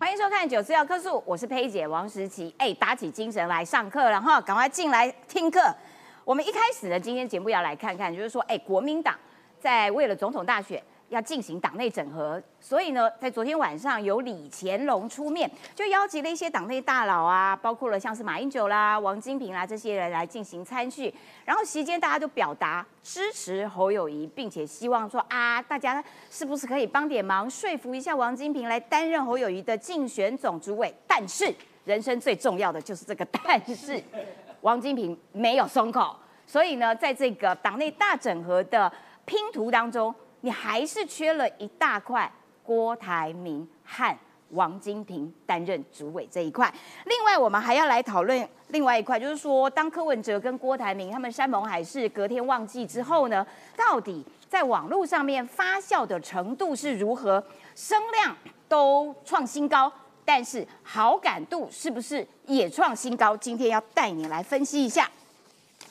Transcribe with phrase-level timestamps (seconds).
[0.00, 2.54] 欢迎收看《九四要客诉》，我是佩姐王时琪。
[2.56, 5.60] 哎，打起精神来上课了哈，赶快进来听课。
[6.24, 9.14] 我们一开始呢，今天节目要来看看，就是说，哎，国民党
[9.60, 10.82] 在为了总统大选。
[11.10, 21.12] 要进行党内整合，所以呢，在昨天晚上由李乾隆出面，就邀集了一些党内大佬啊，包括了像是马英九啦、王金平啦这些人来进行参叙。
[21.44, 30.94] 然后席间大家都表达支持侯友谊，并且希望说啊，大家是不是可以帮点忙，说服一下王金平来担任侯友谊的竞选总主委？
[31.08, 31.52] 但是
[31.84, 34.00] 人生最重要的就是这个但是，
[34.62, 36.14] 王金平没有松口，
[36.46, 38.92] 所以呢，在这个党内大整合的
[39.24, 40.14] 拼图当中。
[40.42, 42.30] 你还是缺了一大块
[42.62, 44.16] 郭台铭和
[44.50, 46.72] 王金平担任主委这一块。
[47.04, 57.42] 另外，我们还要来讨论另外一块，就是说，当柯文哲跟郭台铭他们山盟海誓隔天忘记之后呢，到底在网络上面发酵的程度是如何？
[57.76, 58.36] 声量
[58.68, 59.92] 都创新高，
[60.24, 63.36] 但是好感度是不是也创新高？
[63.36, 65.08] 今天要带你来分析一下。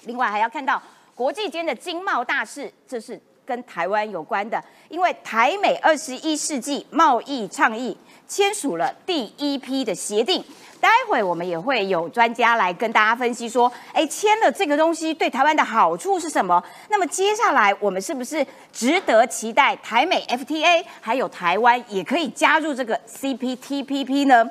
[0.03, 0.81] 另外，还要看到
[1.15, 3.19] 国际间的经贸大事，这是。
[3.49, 7.97] 跟台湾有关的，因为台美二十一世纪贸易倡议
[8.27, 10.45] 签署了第一批的协定，
[10.79, 16.63] 待会我们也会有专家来跟大家分析说，哎，签了这个东西对台湾的好处是什么？
[16.89, 24.47] 那么接下来我们是不是值得期待台美 FTA，还有台湾也可以加入这个 CPTPP 呢？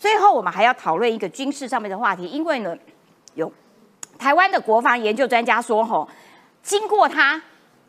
[0.00, 2.74] 最后我们还要讨论一个军事上面的话题，因为呢，
[3.34, 3.52] 有
[4.18, 6.08] 台湾的国防研究专家说，吼，
[6.62, 7.42] 经过他。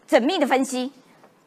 [0.10, 0.92] 缜密的分析，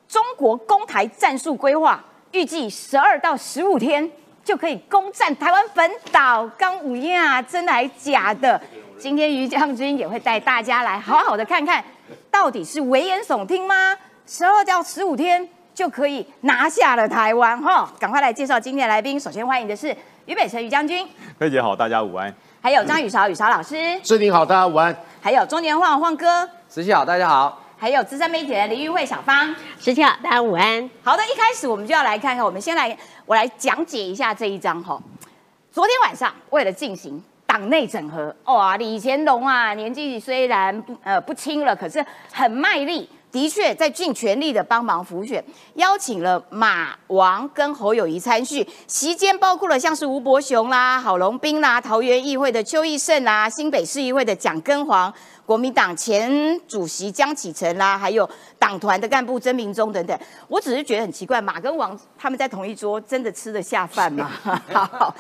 [0.07, 4.09] 中国攻台战术规划预计十二到十五天
[4.45, 6.49] 就可以攻占台湾本岛。
[6.57, 8.61] 刚五亚真的还假的？
[8.97, 11.85] 今天于将军也会带大家来好好的看看，
[12.31, 13.97] 到底是危言耸听吗？
[14.29, 17.61] 十二到十五天就可以拿下了台湾？
[17.61, 19.19] 哈，赶快来介绍今天的来宾。
[19.19, 19.89] 首先欢迎的是
[20.27, 21.05] 于北辰于将军，
[21.37, 22.33] 佩姐好，大家午安。
[22.61, 24.97] 还有张雨韶雨韶老师，志玲好，大家午安。
[25.21, 27.62] 还有中年晃晃哥，十七好，大家好。
[27.83, 30.89] 还有资深媒体人林玉慧小芳，十七号，大家午安。
[31.03, 34.97] 好的，一开始我们就要来看看，我们先来，我来讲解一下这一张哈。
[35.73, 43.11] 昨天晚上为了进行党内整合，哇，李乾隆啊，年纪虽然不呃不轻了，可是很卖力。
[43.33, 45.43] 的确，在尽全力的帮忙辅选，
[45.75, 55.13] 邀请了马王跟侯友谊参叙，席间包括了像是吴伯雄啦、郝龙斌啦、桃园议会的邱义胜啦、新北市议会的蒋根煌、
[55.47, 58.29] 国民党前主席江启臣啦，还有
[58.59, 60.19] 党团的干部曾明忠等等。
[60.47, 64.31] 我只是觉得很奇怪，马跟王他们在同一桌，真的吃得下饭吗？
[64.71, 65.15] 好，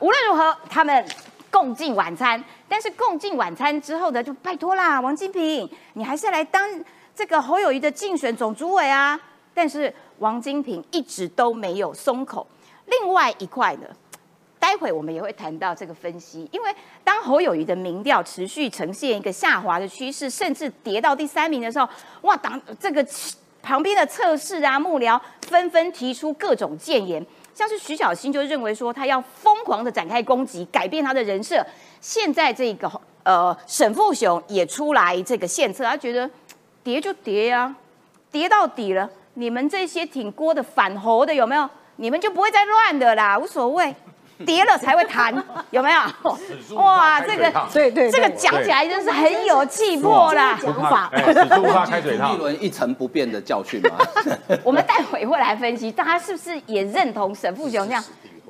[0.00, 1.04] 无论如何，他们
[1.50, 6.66] 共进晚餐，但是共进晚餐之后呢，就拜托啦，王金平，你还是来当。
[7.18, 9.18] 这个侯友谊的竞选总主委啊，
[9.52, 12.46] 但是王金平一直都没有松口。
[12.86, 13.88] 另外一块呢，
[14.60, 21.88] 待会我们也会谈到这个分析，因为当侯友谊的民调持续呈现一个下滑的趋势，甚至跌到第三名的时候，
[22.20, 23.04] 哇，党这个
[23.60, 31.66] 旁边的测试啊幕僚纷纷提出各种谏言，像是徐小新就认为说他要疯狂的展开攻击，改变他的人设。
[32.00, 32.88] 现在这个
[33.24, 36.30] 呃沈富雄也出来这个献策，他觉得。
[36.88, 37.74] 跌就跌呀，
[38.32, 39.06] 跌到底了。
[39.34, 41.68] 你们这些挺锅的反猴的有没有？
[41.96, 43.94] 你们就不会再乱的啦，无所谓。
[44.46, 45.34] 跌了才会弹，
[45.70, 46.76] 有没有？
[46.76, 50.58] 哇，这个对对，这个讲起来真是很有气魄啦。
[50.62, 51.10] 讲法，
[51.56, 52.32] 不怕开水烫。
[52.32, 53.98] 一轮一成不变的教训吗？
[54.64, 58.02] 我们待会会来分析，大家是不是也认同沈富雄这样？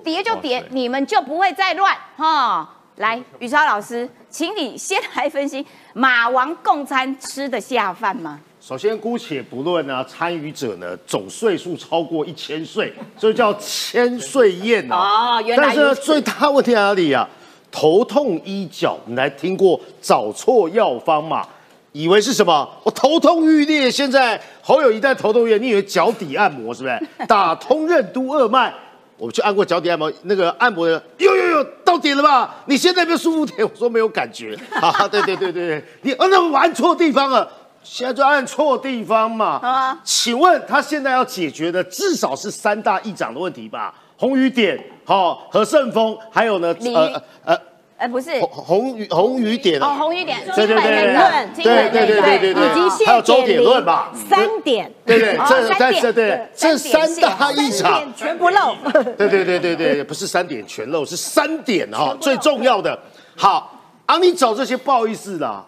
[0.04, 2.68] 跌就跌，你们就不会再乱哈。
[2.96, 8.38] 来，雨超老师，请你先来分析马王共餐吃得下饭吗？
[8.60, 15.38] 首先，姑且不论呢，参与者呢总岁数超过一千岁，所以叫千岁宴啊。
[15.38, 17.28] 哦，原来但是最大问题在哪里啊？
[17.72, 21.44] 头痛医脚，你来听过找错药方嘛？
[21.90, 22.70] 以为是什么？
[22.84, 27.26] 我头痛欲裂，现在好友一旦头痛医你以为脚底按摩是不是？
[27.26, 28.72] 打通任督二脉。
[29.18, 32.54] 我们去按过脚底按摩，那个按摩的，呦呦呦，到点了吧？
[32.66, 33.68] 你现在有没有舒服点？
[33.68, 34.56] 我说没有感觉。
[34.80, 37.50] 啊，对对对对对，你按那按错地方了，
[37.82, 39.58] 现在就按错地方嘛。
[39.60, 43.92] 啊，请问他现在要解决的至少是三大议长的问题吧？
[44.16, 47.67] 红雨点，好，和盛峰，还有呢，呃呃。
[47.98, 58.76] 哎，不是红雨红雨点啊，红雨点金粉评论，对对对对对对，以及还有周点论吧，三点，对对，这三点对这三大一场全不漏，
[59.16, 62.96] 对对对对对，不是三点全漏，是三点哈，最重要的。
[63.36, 65.64] 好啊，你找这些不好意思啦，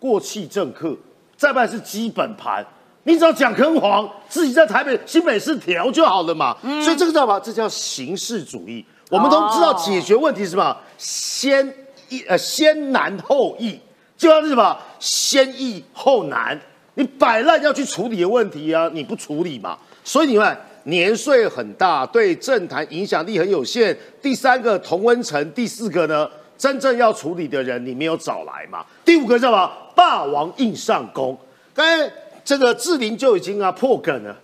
[0.00, 0.96] 过气政客，
[1.36, 2.64] 再然是基本盘，
[3.02, 7.38] 你只要讲坑黄，自己在台北新北市调就好了嘛，所以这个叫什么？
[7.40, 8.82] 这叫形式主义。
[9.10, 10.76] 我们都知道解决问题是什么？
[10.98, 11.74] 先
[12.08, 13.78] 易呃先难后易，
[14.16, 16.58] 就像是什么先易后难。
[16.94, 19.78] 你摆烂要去处理的问题啊，你不处理嘛？
[20.02, 23.96] 所以你看年岁很大，对政坛影响力很有限。
[24.22, 28.84] 第三个同温层，第四个呢，真正要处理的人你没有找来嘛？
[29.04, 29.70] 第五个叫什么？
[29.94, 31.36] 霸王硬上弓。
[31.74, 32.10] 刚才
[32.44, 34.34] 这个志玲就已经啊破梗了。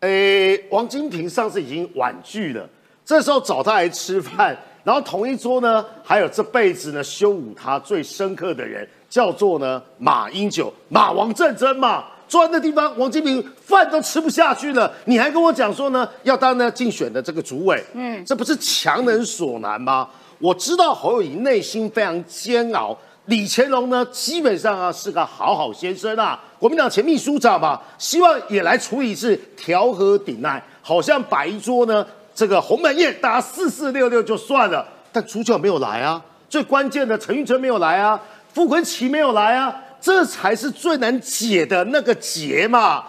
[0.00, 2.68] 诶，王金平上次已经婉拒了，
[3.04, 12.04] 这时候找他来吃饭，然后同一桌呢，还有这辈子呢羞辱他最深刻的人，叫做呢马英九，马王战争嘛。
[12.26, 20.08] 坐在那地方，王金平饭都吃不下去了，你还跟我讲说呢，要当呢竞选的这个主委，嗯，这不是强人所难吗？
[20.38, 22.96] 我知道侯友谊内心非常煎熬。
[23.26, 38.20] 李乾隆呢，基本上啊是个好好先生啊，国民党前秘书长嘛，希望也来处理一次调和顶难，好像摆一桌呢这个鸿门宴，大家四四六六就算了，但主角没有来啊，最关键的陈玉珍没有来啊，
[38.52, 43.04] 傅昆奇没有来啊，这才是最难解的那个结嘛，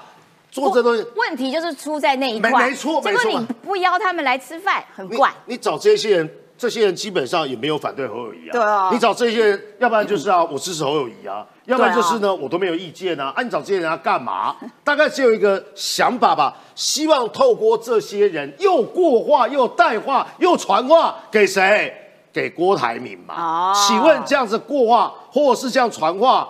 [0.52, 1.04] 做这东西。
[1.16, 5.34] 问题就是出在那一块，没没错结果你不邀他们来吃饭，很你怪。
[5.46, 8.52] 你找这些人，这些人基本上也没有反对侯友谊啊。
[8.52, 13.34] 对啊你找这些人，要不然就是啊，我支持侯友谊啊，要不然就是呢，我都没有意见啊。
[13.36, 14.56] 啊，你找这些人要干嘛？
[14.84, 21.94] 大概只有一个想法吧，希望透过这些人又过话又带话又传话给谁？
[22.32, 23.34] 给郭台铭嘛。
[23.38, 26.50] 哦请问这样子过话或者是这样传话，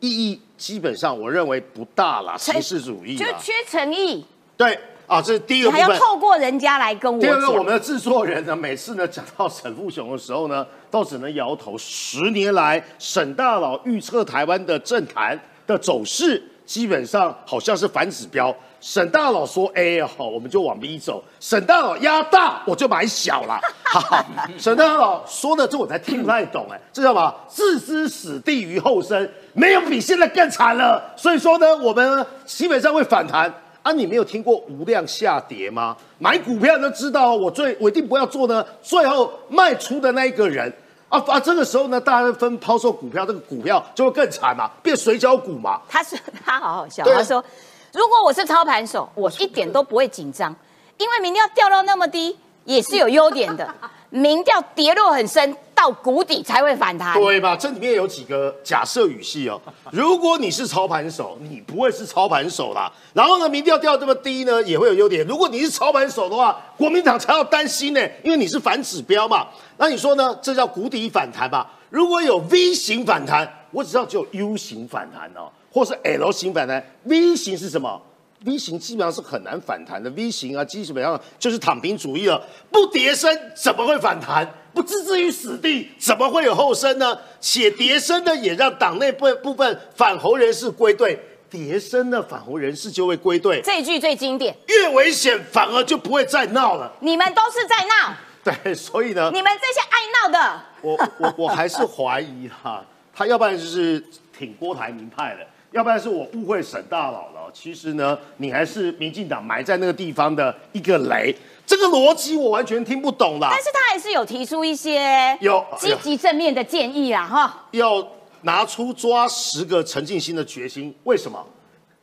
[0.00, 3.26] 意义基本上我认为不大啦，形式主义啦。
[3.26, 4.24] 就缺诚意，
[4.56, 5.86] 对啊，这是第一你个部分。
[5.86, 11.76] 还要透过人家来跟我第二个，我们的制作人呢，每次呢讲到沈富雄的时候呢，都只能摇头。
[11.78, 18.54] 十年来，沈大佬预测台湾的政坛的走势，基本上好像是反指标。
[18.80, 23.58] 沈大佬说 A 好，我们就往 B 走；沈大佬压大，我就买小了。
[23.84, 24.24] 好，
[24.58, 27.34] 沈大佬说的这我才听不太懂哎，这叫什么？
[27.48, 31.02] 置之死地于后生，没有比现在更惨了。
[31.16, 33.52] 所以说呢，我们呢基本上会反弹。
[33.86, 35.96] 啊，你没有听过无量下跌吗？
[36.18, 40.72] 买股票都知道，我最我一定不要做呢，最后卖出的那一个人
[41.08, 41.38] 啊啊！
[41.38, 45.80] 这个时候呢，大家分抛售股票，这个股票就会更惨嘛，变水饺股嘛。
[45.88, 47.44] 他说他好好笑，啊他说
[47.92, 50.52] 如果我是操盘手，我一点都不会紧张，
[50.98, 52.36] 因为明天要掉到那么低
[52.66, 53.66] 也是有优点的，
[54.10, 57.14] 民调跌落很深到谷底才会反弹。
[57.14, 57.56] 对吧？
[57.56, 59.58] 这里面有几个假设语系哦。
[59.90, 62.92] 如果你是操盘手，你不会是操盘手啦。
[63.14, 65.26] 然后呢，民调掉这么低呢，也会有优点。
[65.26, 69.46] 如果你是操盘手的话，国民党才要担心呢，因为你是反指标嘛。
[69.78, 70.36] 那你说呢？
[70.42, 71.70] 这叫谷底反弹吧？
[71.90, 76.84] 如果有 V 型反弹，我只知道只有 U 型反弹哦，或是 L 型反弹。
[77.04, 78.00] V 型是什么
[78.46, 82.40] ？V 型基本上是很难反弹的，V 型啊，基本上就是躺平主义了。
[82.70, 84.48] 不跌升怎么会反弹？
[84.72, 87.18] 不置之于死地，怎么会有后升呢？
[87.40, 91.18] 且跌升呢，也让党内部部分反侯人士归队，
[91.50, 96.92] 叠升呢，反红人士就会归队，这一句最经典，越危险反而就不会再闹了。
[97.00, 98.14] 你们都是在闹，
[98.44, 102.84] 对，所以呢，你们这些爱闹的，我我我还是怀疑哈，
[103.14, 103.98] 他要不然就是
[104.38, 107.50] 挺郭台铭派的，要不然是我误会沈大佬了。
[107.52, 111.34] 其实呢，你还是民进党埋在那个地方的一个雷，
[111.66, 113.62] 这个逻辑我完全听不懂啦但。
[113.62, 117.66] 是他还是有提出一些有积极正面的建议啊，哈。
[117.72, 118.02] 要
[118.42, 121.44] 拿出抓十个陈进兴的决心，为什么？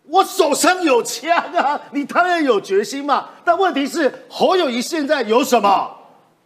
[0.08, 3.30] 我手上有枪啊，你当然有决心嘛。
[3.44, 5.90] 但问题是，侯友谊现在有什么？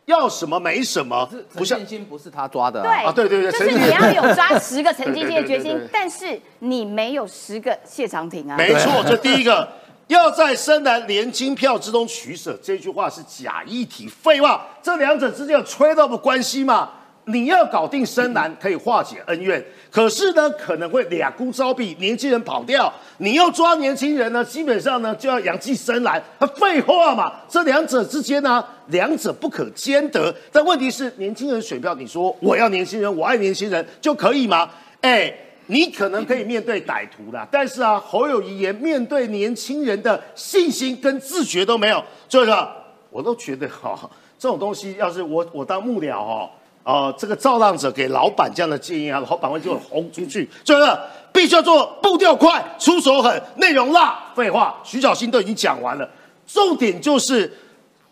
[0.08, 2.82] 要什么没什么，不是陈信心不是他抓的、
[3.14, 8.58] 对对对对就是你要有抓十个陈金金的 决心但是你没有十个谢长廷啊。
[8.58, 9.68] 没错，这第一个。
[10.08, 16.92] 要在深蓝连金票之中取舍，这句话是假议题，废话，这两者之间有 trade off 关系吗？
[17.27, 22.91] 你要搞定深蓝可以化解恩怨，可是呢，可能会俩孤招毙，年轻人跑掉。
[23.19, 26.22] 你要抓年轻人呢，基本上呢就要养济深蓝，
[26.55, 30.34] 废话嘛，这两者之间呢， 两者不可兼得。
[30.51, 34.69] 但问题是，年轻人选票，你说我要年轻人，我爱年轻人就可以吗？
[35.01, 35.34] 哎。
[35.69, 42.65] 你可能可以面对歹徒啦，但是啊，侯友谊连面对年轻人的信心跟自觉都没有，所以说，
[43.10, 46.50] 我都觉得哈、这种东西要是我我当幕僚哦，
[46.88, 50.98] 哦，这个造浪者给老板这样的建议啊，老板会就轰出去，所以呢
[51.34, 54.17] 必须要做步调快、出手狠、内容辣。
[54.34, 56.10] 废话，徐小新都已经讲完了，
[56.48, 57.51] 重点就是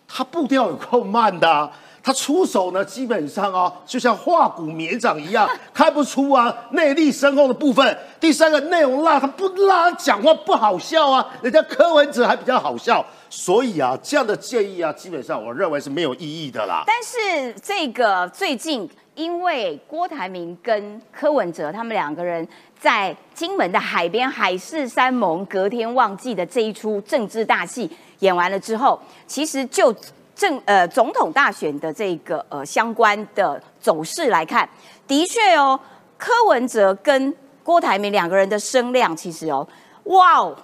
[0.06, 1.72] 他步调有够慢的、啊。
[2.06, 7.98] 他出手呢，基本上啊，就像化骨绵掌一样， 看不出啊内力深厚的部分。
[8.20, 16.84] 第三个内容辣，他不辣，讲话不好笑啊，人家柯文哲还比较好笑，所以啊，这样的建议啊，基本上我认为是没有意义的啦。
[16.86, 22.48] 但是这个最近，因为郭台铭跟柯文哲他们两个人
[22.80, 29.92] 在金门的海边海誓山盟，隔天忘记的这一出政治大戏演完了之后，其实就
[30.36, 34.70] 政呃总统大选的这个呃相关的走势来看，
[35.08, 35.80] 的确哦，
[36.18, 39.68] 柯文哲跟郭台铭两个人的声量其实哦，
[40.04, 40.56] 哇哦。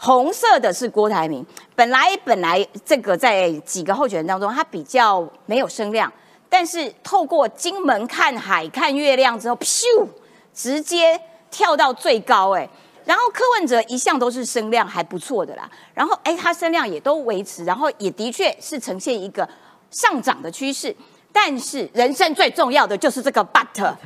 [0.00, 1.44] 红色的是郭台铭，
[1.74, 6.12] 本来本来这个在几个候选人当中，他比较没有声量，
[6.48, 10.06] 但是透过金门看海看月亮之后，咻，
[10.54, 11.20] 直接
[11.50, 12.70] 跳到最高哎。
[13.08, 19.48] 然后柯文哲一向都是声量还不错的啦，然后哎他声量也都维持，然后也的确是呈现一个
[19.90, 20.94] 上涨的趋势。
[21.32, 23.96] 但是人生最重要的就是这个 but，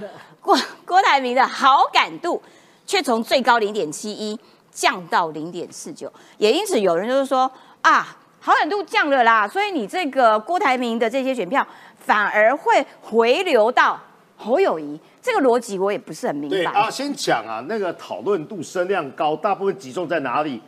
[0.41, 0.57] 郭
[0.87, 2.41] 郭台铭的好感度
[2.87, 4.39] 却从最高零点七一。
[4.75, 7.41] 降到零点四九，也因此有人就是说
[7.83, 11.67] 啊，好感度降了啦，所以你这个郭台铭的这些选票
[11.99, 14.01] 反而会回流到
[14.39, 16.71] 侯友谊，这个逻辑我也不是很明白。
[16.73, 20.61] 啊，先讲啊，那个讨论度声量高，大部分集中在哪里？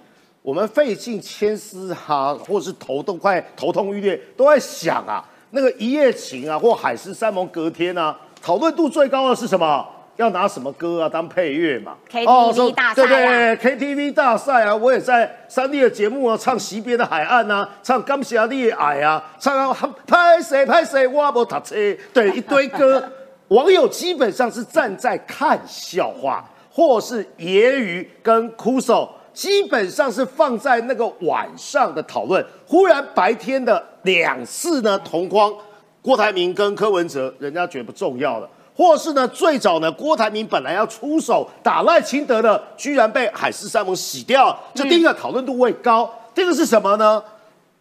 [0.43, 9.85] 我们费尽千丝哈，或者是头都快头痛欲裂，都在想啊，那个一夜情啊，或海誓山盟隔天啊，讨论度最高的是什么？
[10.17, 13.57] 要拿什么歌啊当配乐嘛？KTV 大赛啊！
[13.57, 14.77] 对对，KTV 大赛啊！
[14.77, 21.75] 我也在三立的节目啊，唱《西边的海岸》啊，唱《刚下的爱》啊，唱啊拍谁拍谁我不搭车，
[22.13, 23.11] 对一堆歌，
[23.55, 32.45] 网友基本上是站在看笑话，或是揶揄跟哭手，基本上是放在那个晚上的讨论。
[32.67, 35.55] 忽然白天的两次呢同框，
[36.03, 38.51] 郭台铭跟柯文哲，人家觉得不重要了。
[38.77, 44.59] 或是呢，最早呢，郭台铭本来要出手打赖清德的，居然被海誓山盟洗掉。
[44.75, 46.13] 这第一个讨论度会高。
[46.35, 47.23] 第二个是什么呢？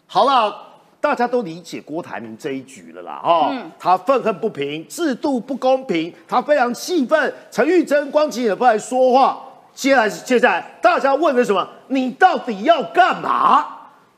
[0.05, 0.55] 好了，
[1.03, 7.33] 大家都理解郭台铭这一局了啦，哈，他愤恨不平，制度不公平，他非常气愤。
[7.51, 9.37] 陈玉珍、光景也不来说话。
[9.73, 11.67] 接下来，接下来大家问的什么？
[11.89, 13.67] 你到底要干嘛？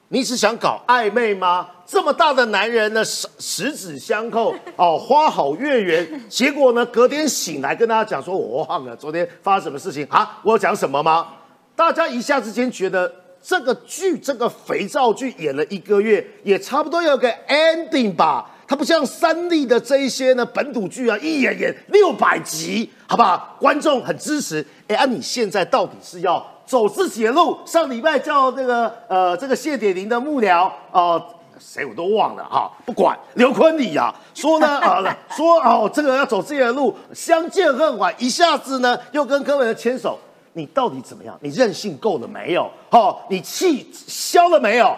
[0.10, 1.68] 你是想搞暧昧吗？
[1.88, 6.30] 这么大的男人呢，十十指相扣哦，花好月圆。
[6.30, 10.38] 结果呢，隔天醒来跟大家讲说，我忘了昨天发生什么事情啊？
[10.44, 11.26] 我有讲什么吗？
[11.76, 13.12] 大家一下之间觉得
[13.48, 18.50] 这个剧，这个肥皂剧演了一个月，也差不多有个 ending 吧。
[18.68, 23.56] 它不像三立的这一些呢本土剧啊，一演演六百集，好不好？
[23.60, 24.66] 观众很支持。
[24.88, 27.56] 哎，啊，你现在到底是要走自己的路？
[27.66, 31.24] 上礼拜叫这个呃这个谢点玲的幕僚哦。
[31.58, 35.02] 谁我都忘了哈，不管刘坤礼呀，说呢啊，
[35.38, 40.20] 说哦，这个要走自己的路，相见恨晚，一下子呢又跟柯文哲牵手，
[40.58, 41.38] 你到底怎么样？
[41.42, 42.72] 你任性够了没有？
[42.90, 44.96] 哈，你气消了没有？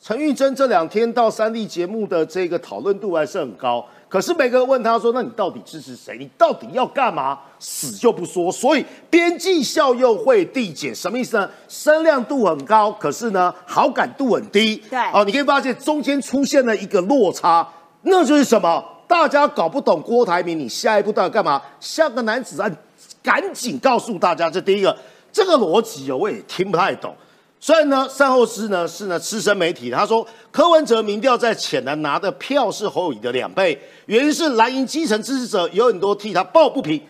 [0.00, 3.84] 陈玉珍这两天到三立节目的这个讨论度还是很高。
[4.08, 6.16] 可是每个人问他说：“那你到底支持谁？
[6.18, 11.48] 你到底要干嘛？”死就不说，所以边际效用会递减，什么意思呢？
[11.68, 14.76] 声量度很高，可是呢好感度很低。
[14.90, 17.66] 对，哦，你可以发现中间出现了一个落差，
[18.02, 18.84] 那就是什么？
[19.08, 21.62] 大家搞不懂郭台铭，你下一步到底干嘛？
[21.80, 22.74] 像个男子汉，
[23.22, 24.96] 赶紧告诉大家，这第一个，
[25.32, 27.14] 这个逻辑哦，我也听不太懂。
[27.60, 37.00] 所以呢，善后师呢是呢资深媒体，他说柯文哲民调在浅南拿的票是侯友谊的两倍，原因是蓝营基层支持者有很多替他抱不平，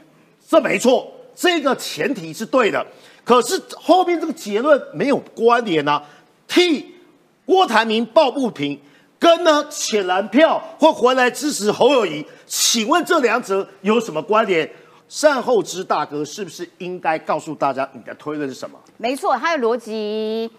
[0.46, 2.86] 这没错，这个前提是对的。
[3.24, 6.02] 可是后面这个结论没有关联啊，
[6.46, 6.94] 替
[7.46, 8.78] 郭台铭抱不平，
[9.18, 14.70] 跟呢浅蓝票会回来支持侯友谊，请问这两者有什么关联？
[15.12, 18.78] 善后之大哥是不是应该告诉大家你的推论是什么？
[18.96, 20.50] 没错，他的逻辑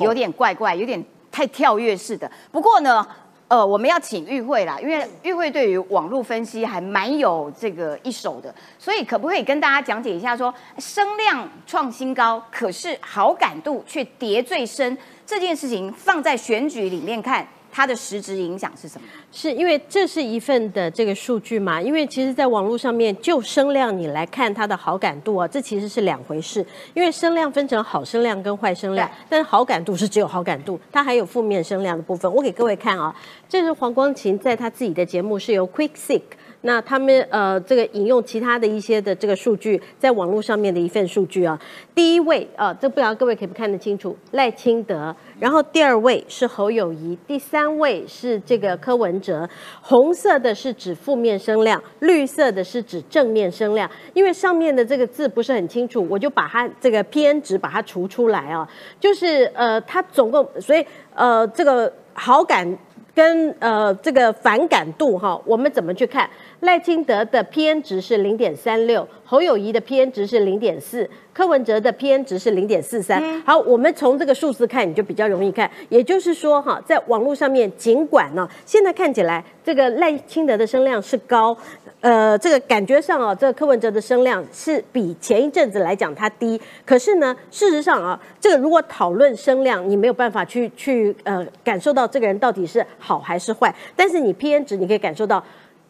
[0.00, 2.30] 有点怪怪，有点太跳跃式的。
[2.50, 3.06] 不过呢，
[3.48, 14.96] 呃，我们要请玉慧啦，因为玉慧对于网络分析还蛮有这个一手的，所以可不可以跟大家讲解一下，说声量创新高，可是好感度却跌最深
[15.26, 17.46] 这件事情，放在选举里面看。
[17.78, 19.06] 它的实质影响是什么？
[19.30, 21.80] 是因为这是一份的这个数据嘛？
[21.80, 26.66] 因为其实，在网络上面，就声量你来看它的好感度啊，这其实是两回事。
[26.92, 32.28] 因为声量分成好声量跟坏声量，但是好感度是只有好感度，它还有负面声量的部分。
[32.34, 33.14] 我给各位看啊，
[33.48, 36.22] 这是黄光琴在他自己的节目是由 Quick Sick。
[36.62, 41.58] 那他们呃这个引用其他的一些的这个数据，在网络上面的一份数据啊，
[41.94, 49.48] 第一位啊，这不知道各位可不看得清楚，赖清德，然后第二位是侯友谊，第三位是这个柯文哲，
[49.80, 60.84] 红色的是指负面声量，绿色的是指正面声量，因为上面的这个字不是很清楚，我就把它这个 PN 值把它除出来啊，就是呃它总共所以
[61.14, 62.76] 呃这个好感。
[63.18, 66.30] 跟呃这个反感度哈，我们怎么去看？
[66.60, 73.40] 赖清德的 PN 值是零点三六，侯友谊的 PN 值是零点四，柯文哲的 PN 值是零点四三。
[73.42, 75.70] 好，我们从这个数字看，你就比较容易看。
[75.88, 81.56] 也就是说哈，在网络上面，尽管呢，现在看起来这个赖清德的声量是高。
[82.00, 95.42] 呃，这个感觉上啊，这个柯文哲的声量是比前一阵子来讲它低，可是呢，事实上啊，这个如果讨论声量，你没有办法去去呃感受到这个人到底是好还是坏，但是你 PN 值你可以感受到，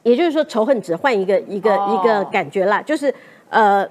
[0.08, 3.12] 也就是说仇恨值换一个一个一个感觉啦，就是
[3.50, 3.86] 呃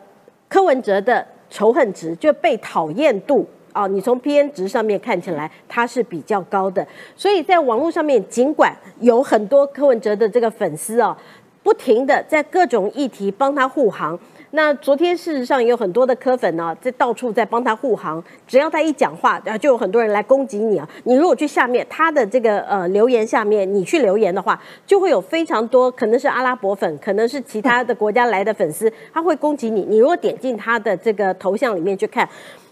[0.49, 11.17] 柯文哲的仇恨值就被讨厌度啊，你从 PN 值上面看起来它是比较高的，所以在网络上面尽管有很多柯文哲的这个粉丝啊。
[11.63, 14.17] 不停的在各种议题帮他护航。
[14.51, 18.23] 那昨天事实上也有很多的科粉呢，在到处在帮他护航。
[18.47, 20.87] 只要他一讲话，然后就有很多人来攻击你啊。
[21.03, 29.81] 你如果去下面他的这个呃留言下面，你去留言的话，就会有非常多可能是阿拉伯粉，可能是其他的国家来的粉丝，他会攻击你。
[29.81, 32.27] 你如果点进他的这个头像里面去看。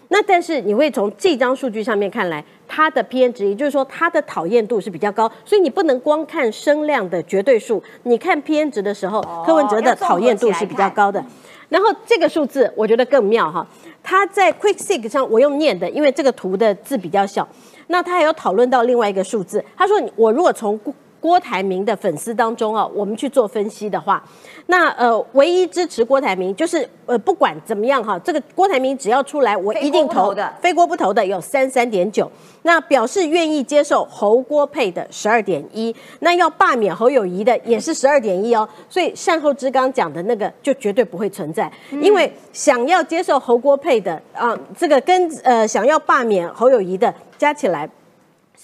[0.08, 11.24] 那但是你会从这张数据上面看来，它的 PN 值，也就是说它的讨厌度是比较高，所以你不能光看声量的绝对数，你看 PN 值的时候，柯文哲的讨厌度是比较高的。
[11.68, 13.66] 然后这个数字我觉得更妙哈，
[14.02, 17.46] 他在 QuickSig 上我用念的，因为这个图的字比较小。
[17.88, 20.78] 那他还有讨论到另外一个数字，他说我如果从
[21.26, 24.22] 郭台铭的粉丝当中啊，我们去做分析的话，
[24.66, 32.30] 那呃，唯一支持郭台铭就是呃，不管怎么样哈，这个郭台铭只要出来，我一定投的，非郭不投的有三三点九，
[32.62, 41.68] 那表示愿意接受侯郭配的十二点一，那要罢免侯友谊的也是十二点一哦，所以善后之刚讲的那个就绝对不会存在，
[42.00, 47.90] 因为想要接受侯郭配的啊，这个跟呃想要罢免侯友谊的加起来。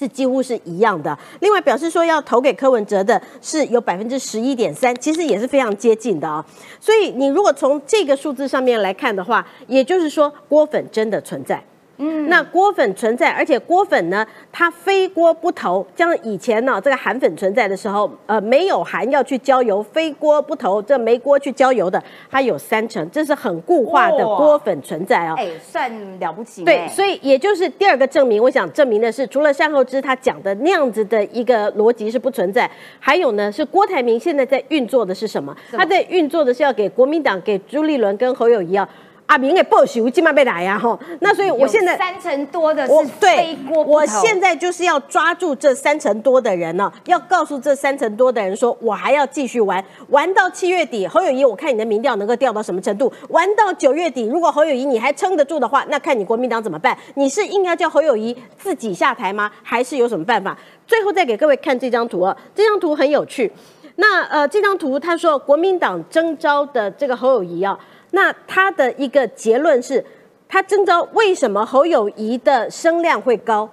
[0.02, 1.16] 是几乎是一样的。
[1.38, 6.44] 另外表示说要投给柯文哲的是有百分之十一点三，其实也是非常接近的啊。
[6.80, 11.62] 所以你如果从这个数字上面来看的话，也就是说郭粉真的存在。
[12.02, 15.86] 嗯，那锅粉存在，而且锅粉呢，它非锅不投。
[15.94, 25.34] 像以前呢，这个韩粉存在的时候，呃，没有韩要去浇油，非锅不投，这没锅去浇油的，它有三成，这是很固化的锅粉存在啊。
[25.38, 26.64] 哎，算了不起。
[26.64, 35.56] 对，所以也就是第二个证明，我想证明的是，除了善后之他讲的那样子的一个逻辑是不存在，还有呢，是郭台铭现在在运作的是什么？
[35.70, 38.88] 他在运作的是要给国民党、给朱立伦跟侯友谊啊。
[39.26, 40.78] 阿明给报仇，今晚被打呀！
[40.78, 51.06] 哈，那所以我现在三成多的是非锅我现在就是要抓住这三成多的人呢，要告诉这三成多的人说，我还要继续玩，玩到七月底。
[51.06, 53.10] 侯友谊，我看你的民调能够掉到什么程度？
[53.30, 56.96] 玩到九月底，如果侯友谊你还撑得住的话，那看你国民党怎么办？
[57.14, 59.50] 你是硬要叫侯友谊自己下台吗？
[59.62, 60.58] 还是有什么办法？
[60.86, 63.50] 最后再给各位看这张图啊，这张图很有趣。
[63.96, 67.78] 那呃，这张图他说国民党征召的这个侯友谊啊。
[68.12, 70.04] 那他的一个结论是，
[70.48, 73.68] 他征召为什么侯友谊的声量会高？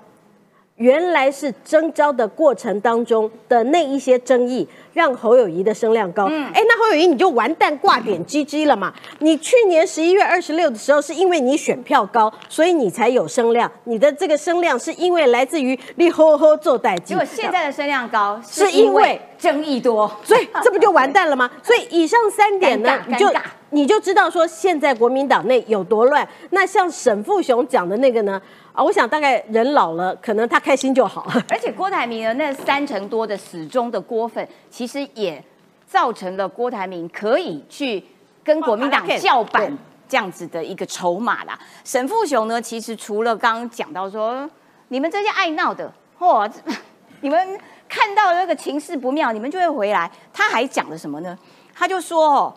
[0.77, 6.23] 原来是征召的过程当中的那一些争议，让侯友谊的声量高。
[6.27, 8.93] 哎，那侯友谊你就完蛋挂点 GG 了嘛？
[9.19, 13.69] 你去年十一月二十六的时候，是因为你选票高，所以你才有声量。
[13.83, 17.13] 你的这个声量是因为来自于你吼吼做代机。
[17.13, 21.51] 结果现在的声量高，是因为争议多， 所以这不就完蛋了吗？
[21.61, 23.29] 所以以上三点呢，你就
[23.71, 26.27] 你就知道说现在国民党内有多乱。
[26.51, 28.41] 那像沈富雄讲的那个呢？
[28.73, 31.27] 啊，我想大概人老了，可能他开心就好。
[31.49, 35.43] 而且郭台铭的那三成多的始终的郭粉，其实也
[35.87, 38.03] 造成了郭台铭可以去
[38.43, 39.77] 跟国民党叫板
[40.07, 41.59] 这样子的一个筹码啦。
[41.83, 44.49] 沈富雄呢，其实除了刚刚讲到说，
[44.87, 46.49] 你们这些爱闹的，嚯，
[47.21, 50.09] 你们看到那个情势不妙，你们就会回来。
[50.31, 51.37] 他还讲了什么呢？
[51.73, 52.53] 他就说哦，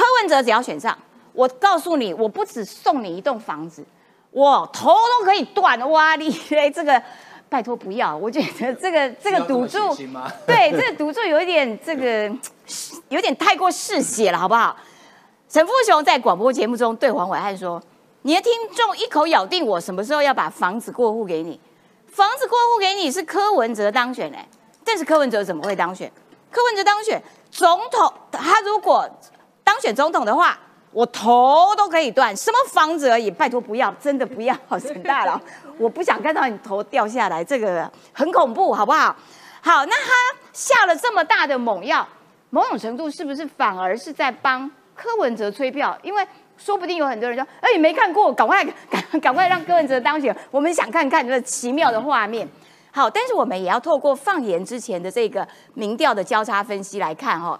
[0.00, 0.96] 柯文哲只要选上，
[1.34, 3.84] 我告诉你，我不止送你一栋房子。
[4.30, 6.16] 我头都可以断哇！
[6.16, 6.30] 你
[6.72, 7.02] 这个
[7.50, 9.94] 拜托不要，我觉得这个这个赌注，
[10.46, 12.32] 对，这个赌注有一点这个
[13.10, 14.74] 有点太过嗜血了，好不好？
[15.50, 17.82] 陈富雄在广播节目中对黄伟汉说
[18.22, 21.60] ：“你的听众一口咬定我什么时候要把房子过户给你？
[22.06, 24.48] 房子过户给你是柯文哲当选哎，
[24.82, 26.10] 但是柯文哲怎么会当选？
[26.50, 29.06] 柯文哲当选总统他如果
[29.64, 30.58] 当选总统的话，
[30.92, 35.40] 我头都可以断，什么房子而已，拜托不要，真的不要，沈大佬，
[35.78, 39.14] 我不想看到你头掉下来，这个很恐怖，好不好？
[39.62, 40.12] 好，那他
[40.52, 42.06] 下了这么大的猛药，
[42.50, 45.96] 某种程度是不是反而是在帮柯文哲催票？
[46.02, 52.48] 因为说不定有很多人说，哎，没看过，赶快赶 赶快让柯文哲当选，我们想看看这个奇妙的画面。
[52.92, 57.58] 好，但是我们也要透过放言之前的这个民调的交叉分析来看哈，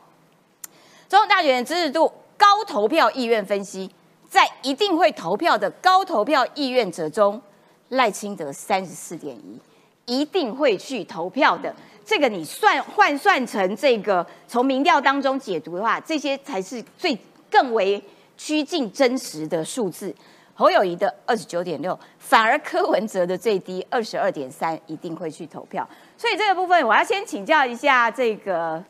[1.10, 3.90] 总统大选支持度高投票意愿分析，
[4.28, 7.42] 在一定会投票的高投票意愿者中，
[7.88, 9.60] 赖清德三十四点一，
[10.06, 11.74] 一定会去投票的。
[12.06, 17.18] 这个你算换算成这个从民调当中解读的话，这些才是最
[17.50, 18.00] 更为
[18.38, 20.14] 趋近真实的数字。
[20.54, 25.88] 侯友谊的二十九点六，反而柯文哲的最低二十二点三，一定会去投票。
[26.16, 28.80] 所以这个部分，我要先请教一下这个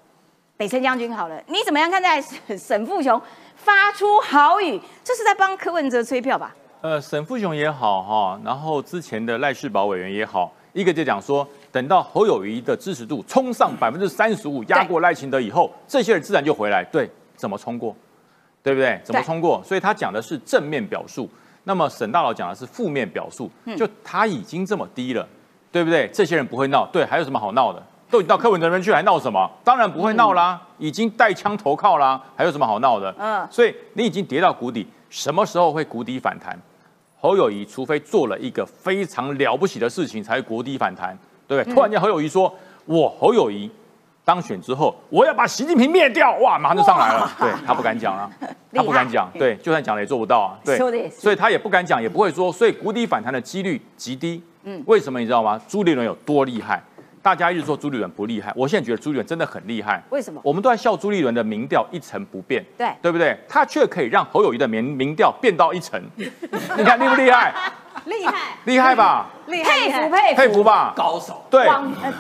[0.61, 3.19] 北辰将军好了，你怎么样看待沈富雄
[3.57, 4.79] 发出豪语？
[5.03, 6.55] 这是在帮柯文哲催票吧？
[6.83, 16.85] 呃，沈富雄也好哈，然后之前的赖世宝委员也好，一个就讲说，等到侯友谊的支持度冲上百分之三十五，压过赖清德以后，这些人自然就回来。
[16.93, 17.97] 对，怎么冲过？
[18.63, 19.01] 对不对？
[19.03, 19.63] 怎么冲过？
[19.65, 21.27] 所以他讲的是正面表述。
[21.65, 25.27] 那么沈大佬讲的是负面表述，就他已经这么低了，
[25.73, 26.07] 对不对？
[26.13, 27.83] 这些人不会闹，对，还有什么好闹的？
[28.11, 29.51] 都已经到柯文哲那边去，还闹什么？
[29.63, 33.15] 当然不会闹啦，已经带枪投靠啦，还有什么好闹的？
[33.19, 36.59] 嗯，所以你已经跌到谷底，什么时候会谷底反弹？
[37.21, 41.75] 侯友谊除非做了一个非常了不起的事情，才会谷底反弹，对不对？
[41.75, 42.53] 突然间侯友谊说
[42.87, 43.71] ：“我侯友谊。”
[44.23, 47.29] 当选之后，我要把习近平灭掉，哇，马上就上来了。
[47.41, 48.31] 对他不敢讲啊，
[48.73, 50.77] 他不敢讲，对，就算讲了也做不到啊，对，
[51.11, 54.41] 所以他也不敢讲，也不会说，所以谷底反弹的几率极低。
[54.63, 55.61] 嗯，为什么你知道吗？
[55.67, 56.81] 朱立伦有多厉害？
[57.23, 60.03] 大家一直说朱立伦不厉害，我现在觉得朱立伦真的很厉害。
[60.11, 60.41] 为什么？
[60.43, 63.39] 我们都在笑朱立伦的民调一成不变，对，对不对？
[63.49, 67.53] 他却可以让侯友谊的民民调变到一成， 你看厉不厉害？
[68.07, 68.33] 厉害，
[68.65, 69.29] 厉害吧？
[69.47, 70.95] 佩服佩服佩服吧？
[70.97, 71.45] 高手。
[71.51, 71.67] 对，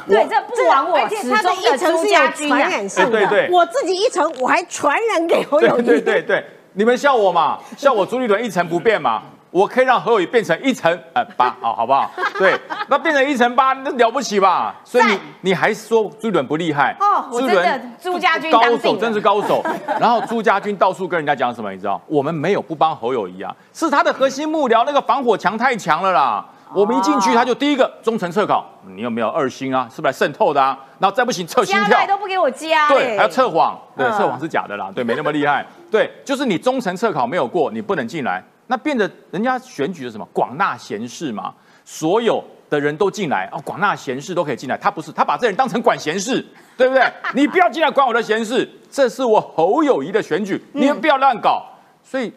[0.06, 5.82] 对，这不枉我始终的朱家军传染性对对，我自己一层，我还传染给侯友谊。
[5.82, 7.58] 对对对，你们笑我嘛？
[7.78, 9.22] 笑我朱立伦一成不变嘛？
[9.50, 12.10] 我可以让何伟变成一层呃八， 好好不好？
[12.38, 12.58] 对，
[12.88, 14.74] 那变成一层八，那了不起吧？
[14.84, 16.94] 所以你你还说朱立伦不厉害？
[17.00, 19.62] 哦，我真的朱家军高手，真是高手。
[20.00, 21.70] 然后朱家军到处跟人家讲什么？
[21.72, 22.00] 你知道？
[22.06, 26.44] 我们没有不帮侯友谊啊，是他的核心幕僚那个防火墙太强了啦。
[26.72, 29.88] 我们一进去他就第一个忠诚测考，你有没有二星啊？
[29.92, 30.78] 是不是来渗透的啊？
[31.00, 32.88] 然后再不行测心跳，都不给我加。
[32.88, 35.66] 对，还要测谎，对，测谎是假的啦，对，没那么厉害。
[35.90, 38.40] 对，就是你忠诚测考没有过，你不能进来。
[38.70, 41.52] 那变得人家选举的什么广纳贤士嘛，
[41.84, 44.78] 所有的人都进来哦，广纳贤士都可以进来。
[44.78, 47.02] 他不是，他把这人当成管闲事，对不对？
[47.34, 51.66] 你不要进来管我的闲事，这是我侯友谊的选举，你们不要乱搞。
[52.04, 52.32] 所以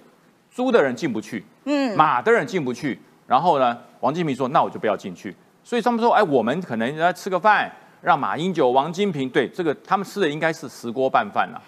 [0.49, 2.99] 猪的人进不去，嗯，马的人进不去。
[3.27, 5.35] 然后呢，王金平说，那我就不要进去。
[5.63, 11.61] 所以他们说，哎，我们可能来吃个饭，让马英九、王金平对这个他们吃的应该是石锅拌饭了。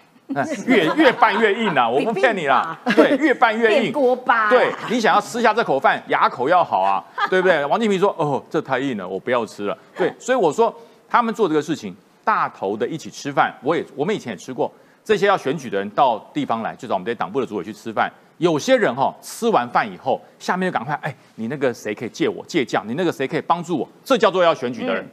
[0.65, 1.87] 越越拌越硬啊！
[1.89, 3.91] 我不骗你啦，对，越拌越硬。
[3.93, 4.49] 锅巴。
[4.49, 7.63] 对你想要吃下这口饭，牙口要好啊， 对不对？
[7.65, 10.73] 王金平说：“哦，这太硬了，我不要吃了。”对，所以我说
[11.07, 14.71] 他们做这个事情，大头的一起吃饭，我也我们以前也吃过。
[15.03, 18.11] 这些要选举的人到地方来，就找我们这些党部的主委去吃饭。
[18.39, 22.83] 有些人哈，吃完饭以后，下面就赶快哎，你那个谁可以借我借将？
[22.87, 23.87] 你那个谁可以帮助我？
[24.03, 25.07] 这叫做要选举的人。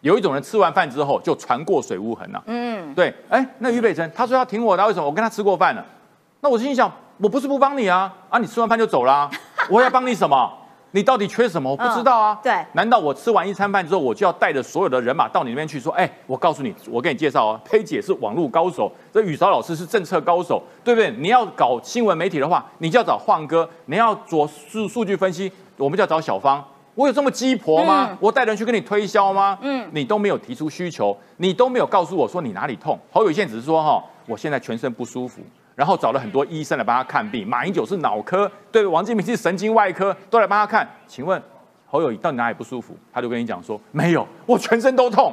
[0.00, 2.42] 有一种人吃完饭之后就船过水无痕了。
[2.46, 5.06] 嗯，对，哎，那俞北辰他说要挺我的，为什么？
[5.06, 5.84] 我跟他吃过饭了。
[6.40, 9.28] 那我心想，我不是不帮你啊，啊，你吃完饭就走啦，
[9.68, 10.52] 我要帮你什么？
[10.92, 11.68] 你到底缺什么？
[11.68, 12.38] 我不知道啊。
[12.42, 21.10] 对，难道我吃完一餐饭之后，我就要带着所有的人马到你那边去说，哎，我告诉你，我给你介绍啊， 佩姐是网络高手，这雨韶老师是政策高手，对不对？
[21.18, 26.64] 你要搞新闻媒体的话，你就要找晃哥；你要做数数据分析，我们就要找小芳。
[26.98, 28.18] 我有这么鸡婆吗？
[28.18, 29.56] 我带人去跟你推销吗？
[29.62, 32.98] 嗯，你都没有提出需求，你都没有告诉我说你哪里痛。
[33.12, 35.40] 侯友宪只是说哈，我现在全身不舒服，
[35.76, 37.46] 然后找了很多医生来帮他看病。
[37.46, 40.88] 马英九是脑科，对，王金平是神经外科，都来帮他看。
[41.06, 41.40] 请问
[41.86, 42.96] 侯友到底哪里不舒服？
[43.12, 45.32] 他就跟你讲说没有，我全身都痛。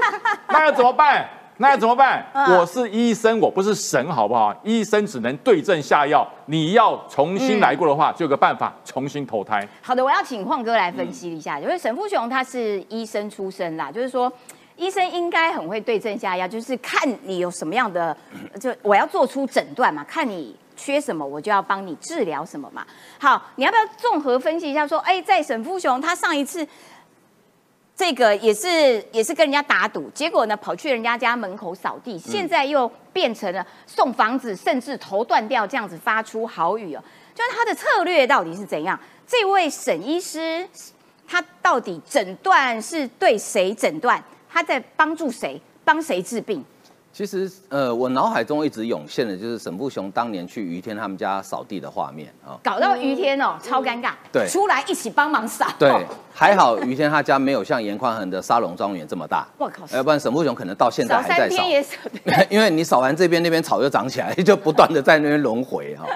[0.48, 1.28] 那要怎么办？
[1.62, 2.26] 那怎么办？
[2.34, 4.52] 我是医生，我不是神，好不好？
[4.64, 6.28] 医生只能对症下药。
[6.46, 9.66] 你要重新来过的话，就有个办法重新投胎。
[9.80, 14.30] 好的，我要请晃哥来分析一下，因为沈富雄他是医生出身啦，就是说
[14.76, 18.14] 医生应该很会对症下药，就是看你有什么样的，
[18.60, 22.84] 就我要做出诊断嘛，看你缺什么，我就要帮你治疗什么嘛。
[23.20, 24.84] 好，你要不要综合分析一下？
[24.84, 26.66] 说，哎，在沈富雄他上一次。
[28.02, 28.68] 这个也是
[29.12, 37.04] 也是跟人家打赌，结果呢跑去人家家门口扫地，现在又变成了送房子，甚至头断掉这样子发出豪语哦。
[37.32, 38.98] 就是他的策略到底是怎样？
[39.24, 40.68] 这位沈医师
[41.28, 44.20] 他到底诊断是对谁诊断？
[44.50, 45.62] 他在帮助谁？
[45.84, 46.64] 帮谁治病？
[47.12, 52.56] 其实，呃，我脑海中一直涌现的就是沈富雄当年去于天他们家扫地的画面啊。
[52.64, 54.12] 搞到于天哦，超尴尬。
[54.32, 55.66] 对出来一起帮忙扫。
[55.78, 55.92] 对，
[56.32, 61.70] 还好于天他家没有像严宽恒的沙龙庄园这么大， 我靠，要不然沈富雄可能到现在扫还在扫三天。
[61.70, 61.96] 也扫。
[62.48, 66.06] 因为你扫完这边，那边草又长起来，就不断的在那边轮回哈。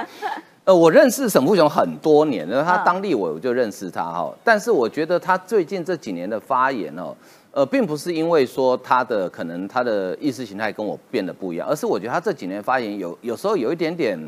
[0.64, 7.14] 呃，我认识沈富雄很多年，然后他嗯当立委我就认识他哈，但是我觉得他最近这几年的发言哦，
[7.56, 14.18] 呃，并不是因为说他的可能他的意识形态跟我变得不一样，而是我觉得他这几年发言有有时候有一点点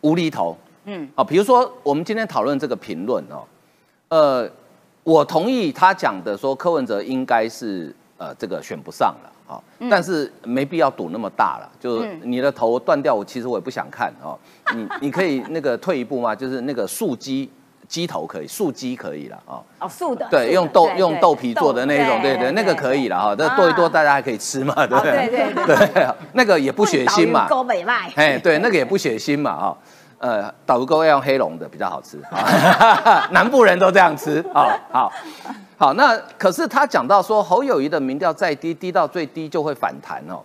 [0.00, 1.04] 无厘头，嗯。
[1.04, 3.44] 嗯，啊，比如说我们今天讨论这个评论哦，
[4.08, 4.50] 呃，
[5.04, 14.36] 我同意他讲的说柯文哲应该是呃这个选不上了啊、但是没必要赌那么大了，就是你的头断掉，我其实我也不想看哦，
[14.74, 16.34] 你你可以那个退一步嘛？
[16.34, 17.48] 就是那个素鸡
[17.88, 19.64] 鸡头可以，素鸡可以了哦。
[19.80, 20.24] 哦，素的。
[20.26, 25.52] 素对，用豆用豆皮做的那种，对对，那个可以了哈，这剁一剁啊大家还可以吃嘛，对不哦对对？
[25.54, 28.12] 对对对，那个也不血腥嘛，高北麦。
[28.14, 29.78] 哎，对，那个也不血腥嘛，哈、
[30.18, 32.20] 呃，导游沟要用黑龙的比较好吃，
[33.32, 35.12] 南部人都这样吃，啊、好，
[35.78, 40.40] 好，那可是他讲到说侯友谊的民调再低，低到最低就会反弹哦，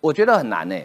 [0.00, 0.76] 我觉得很难呢。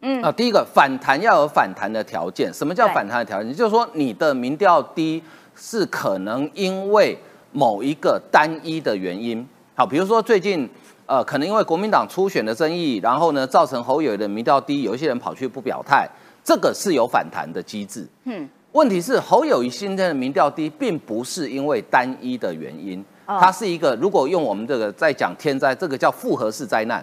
[0.00, 0.22] 嗯。
[0.22, 3.54] 啊，第一个反弹要有反弹的条件，什么叫反弹的条件？
[3.54, 5.22] 就是说你的民调低
[5.54, 7.18] 是可能因为
[7.52, 10.68] 某一个单一的原因，好，比如说最近
[11.06, 16.06] 呃，可能因为国民党初选的争议，然后呢造成侯友宜的民调低，有一些人跑去不表态，
[16.44, 18.06] 这个是有反弹的机制。
[18.24, 23.38] 嗯，问题是侯友谊现在的民调低，并不是因为单一的原因，哦。
[23.40, 27.02] 它是一个如果用我们这个在讲天灾，这个叫复合式灾难，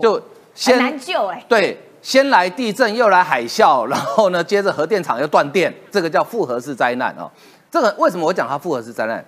[0.00, 0.22] 就很
[0.58, 1.44] 先难救哎。
[1.48, 7.30] 对，先来地震，又来海啸， 然后呢，接着核电厂又断电，这个叫复合式灾难哦。
[7.70, 9.24] 这个为什么我讲它复合式灾难？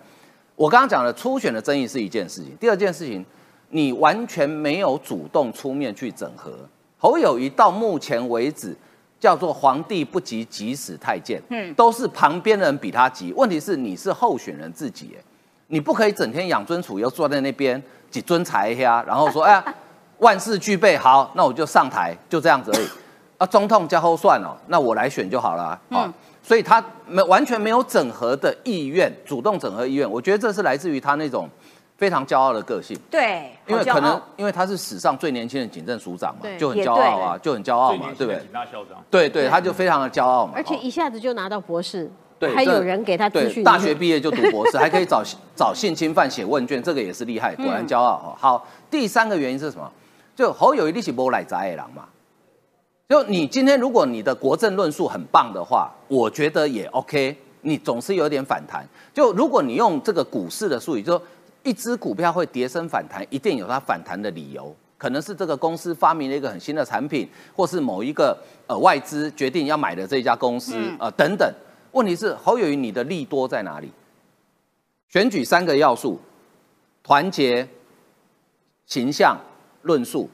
[0.56, 3.24] 我刚刚讲了初选的争议是一件事情，第二件事情，
[3.68, 6.52] 你完全没有主动出面去整合。
[6.98, 8.76] 侯友谊到目前为止
[9.20, 13.32] 叫做皇帝不急急死太监，嗯嗯，都是旁边的人比他急。
[13.36, 15.22] 问题是你是候选人自己，哎，
[15.68, 19.74] 你不可以整天养尊处优坐在那边几尊财呀，然后说哎呀
[20.20, 22.86] 万事俱备，好，那我就上台，就这样子而已。
[23.38, 26.12] 啊，中痛加后算了，那我来选就好了啊。
[26.42, 31.48] 所以他没完全没有整合的意愿，主动整合意愿，我觉得这是来自于他那种
[31.96, 32.98] 非常骄傲的个性。
[33.10, 38.40] 对，因为可能因为他是史上最年轻的警政署长嘛，就很骄傲啊，就很骄傲嘛，对不对？
[38.40, 39.02] 警大校长。
[39.10, 40.52] 对对，他就非常的骄傲嘛。
[40.56, 43.64] 而且哦一下子就拿到博士，对，还有人给他资对讯。
[43.64, 45.22] 大学毕业就读博士， 还可以找
[45.56, 48.36] 找性侵犯写问卷，这个也是厉害，果然骄傲哦。
[48.38, 49.90] 好，第三个原因是什么？
[50.40, 52.08] 就侯友谊利息波来砸的人嘛。
[53.06, 58.88] 就你今天如果你的国政论述很棒的话，我觉得也 OK，你总是有点反弹。
[59.12, 61.22] 就如果你用这个股市的术语，就说
[61.62, 68.34] 一只股票会跌升反弹，一定有它反弹的理由，可能是这个公司发明了一个很新的产品，或是某一个
[68.66, 71.52] 呃外资决定要买的这一家公司嗯呃等等。
[71.92, 73.92] 问题是侯友谊你的利多在哪里？
[75.10, 76.18] 选举三个要素：
[77.02, 77.68] 团结、
[78.86, 79.36] 形象、
[79.82, 80.28] 论述，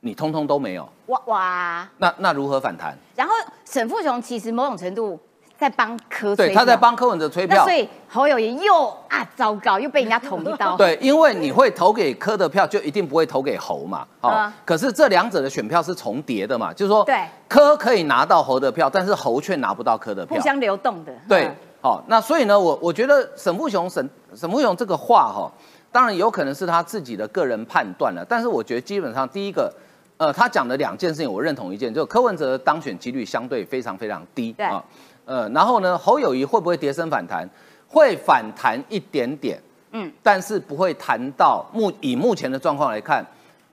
[0.00, 0.88] 你通通都没有。
[1.06, 1.88] 哇哇！
[1.98, 2.96] 那那如何反弹？
[3.14, 3.32] 然后
[3.64, 5.18] 沈富雄其实某种程度
[5.56, 7.72] 在帮柯对，他在票帮柯文哲吹票所。
[7.72, 10.74] 以侯友谊又啊糟糕，又被人家捅一刀。
[10.78, 14.06] 对，因为你会投给柯的票，就一定不会投给侯嘛。
[14.20, 20.42] 哦，嗯可是这两者的选票是重叠的嘛，就是说，对柯可以拿到侯的票，但是侯却拿不到柯的票互。
[20.42, 21.12] 相流动的。
[21.28, 25.50] 对嗯，好、那所以呢，我我觉得沈富雄沈沈富雄这个话哈、
[25.92, 29.72] 当然有可能是他自己的个人判断了，但是我觉得基本上第一个，
[30.16, 34.84] 呃，他讲的两件事情，我认同一件，就是柯文哲的当选几率相对非常非常低啊
[35.24, 37.48] 呃，然后呢，侯友谊会不会跌升反弹？
[37.88, 39.58] 会反弹一点点，
[39.92, 43.24] 嗯，但是不会谈到目以目前的状况来看，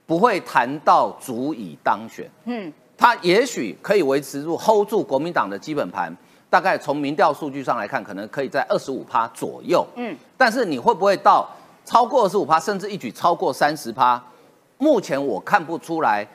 [0.05, 2.29] 不会谈到足以当选。
[2.45, 6.15] 嗯，他也许可以维持住 hold 住国民党的基本盘，
[6.49, 9.85] 大概从民调数据上来看，可能可以在二十五趴左右。
[9.95, 11.49] 嗯，但是你会不会到
[11.85, 14.21] 超过二十五趴，甚至一举超过三十趴？
[14.77, 16.27] 目前我看不出来，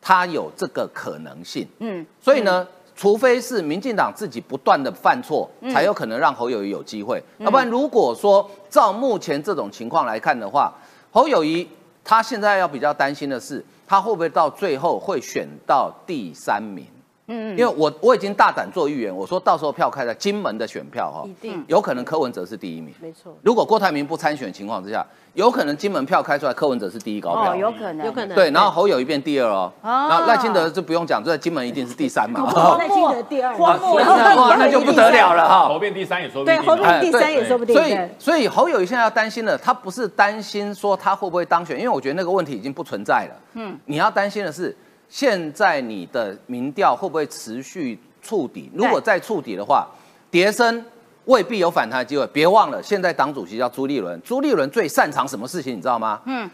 [0.00, 1.66] 他有这个可能性。
[1.78, 7.22] 嗯，所以呢，除非是民进党自己不断的犯错，嗯才有可能让侯友谊有机会。
[7.38, 10.72] 要不然，如果说照目前这种情况来看的话，
[11.10, 11.68] 侯友谊
[12.04, 16.86] 他现在要比较担心的是，他会不会到最后会选到第三名？
[17.32, 22.92] 嗯，因为我我已经大胆做预言，我说到时候票开在金门的选票哈一，定有可能柯文哲是第一名。
[23.00, 27.52] 没错，如果郭台铭不参选情况之下，有可能金门票开出来，柯文哲是第一高票。
[27.52, 32.52] 哦，有可能，有可能对，然后侯友谊变第二哦，哦然后赖清德就不用讲，就在金门一定是第三嘛。
[32.76, 35.68] 赖清德第二，荒漠哇，那就不得了了哈。
[35.68, 36.66] 侯变第三也说不对，定。
[36.66, 37.76] 后面第三哎也说不定。
[37.76, 43.36] 所以，所以侯友谊现在要担心的，他不是担心说他会不会当选，因为我觉得那个问题已经不存在了。
[43.54, 44.76] 嗯，你要担心的是，
[45.10, 48.70] 现在你的民调会不会持续触底？
[48.72, 49.86] 如果再触底的话，
[50.30, 50.82] 跌升
[51.24, 52.24] 未必有反弹的机会。
[52.28, 56.20] 别忘了，现在党主席叫朱立伦，朱立伦最擅长什么事情，你知道吗？
[56.26, 56.48] 嗯，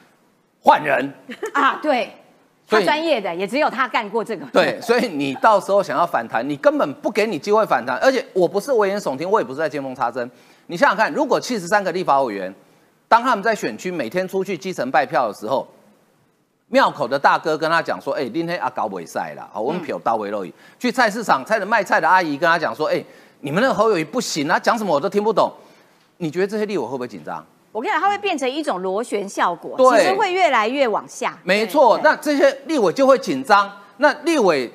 [0.62, 1.12] 换人。
[1.52, 2.10] 啊，对，
[2.66, 4.46] 他所以专业的，也只有他干过这个。
[4.46, 7.98] 对，所以你到时候想要反弹，你根本不给你机会反弹。
[7.98, 10.28] 而且我不是危言耸听，我也不是在见缝插针。
[10.68, 12.52] 你想想看，如果七十三个立法委员，
[13.06, 15.68] 当他们在选区每天出去基层拜票的时候，
[16.68, 20.44] 庙口的大哥跟他讲说：“哎、今天阿搞尾赛了，好，我们票到位了
[20.78, 23.02] 去菜市场菜的卖菜的阿姨跟他讲说：‘哎、
[23.40, 25.52] 你们那个侯友谊不行啊，讲什么我都听不懂。’
[26.18, 27.44] 你觉得这些立委会不会紧张？
[27.70, 31.38] 我跟你讲，它会变成一种螺旋效果，其实会越来越往下。
[31.44, 33.70] 没错，那这些立委就会紧张。
[33.98, 34.72] 那立委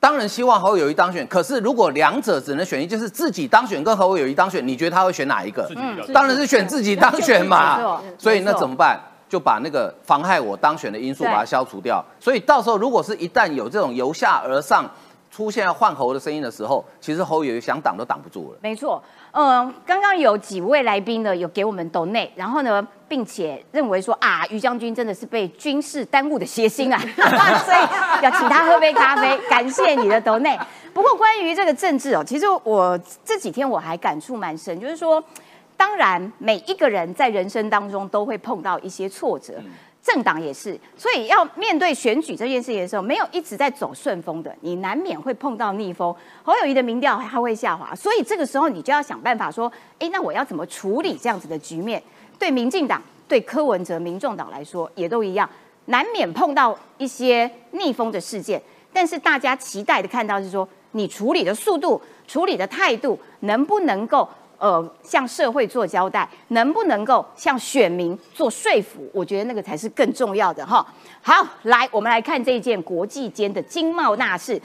[0.00, 5.68] 当然希望侯友谊当选，可是如果两者只能选一，就是自己当选跟侯友谊当选，你觉得他会选哪一个
[6.12, 8.00] 当然是选自己当选嘛。
[8.16, 9.00] 所以那怎么办？
[9.34, 12.00] 就把那个妨害我当选的因素把它消除掉。
[12.20, 14.88] 所以到时候如果是一旦有这种由下而上
[15.28, 18.58] 出现要换侯的声音的时候，其实侯友想挡都挡不住了。
[18.62, 27.00] 没错，嗯，刚刚有几位来宾呢，有给我们抖内，然后呢，并且认为说啊，于将军真的是被军事耽误的谐星啊，
[27.66, 30.56] 所以要请他喝杯咖啡， 感谢你的抖内。
[30.92, 35.20] 不过关于这个政治哦，其实我这几天我还感触蛮深，就是说，
[35.84, 39.52] 当然每一个人在人生当中都会碰到一些挫折。
[40.02, 46.14] 政党也是，所以要面对选举这件事情的时候，没有一直在走顺风的，你难免会碰到逆风。
[46.42, 52.02] 侯友谊的民调还会下滑，所以这个时候你就要想办法说，哎，那我要怎么处理这样子的局面？
[52.38, 55.48] 对民进党、对柯文哲、民众党来说也都一样，
[55.86, 58.60] 难免碰到一些逆风的事件。
[58.90, 64.26] 但是大家期待的看到是说，你处理的速度、处理的态度，能不能够
[64.64, 69.06] 呃向社会做交代，能不能够向选民做说服？
[69.12, 70.86] 我觉得那个才是更重要的哈。
[71.20, 74.58] 好，来我们来看这一件国际间的经贸大事，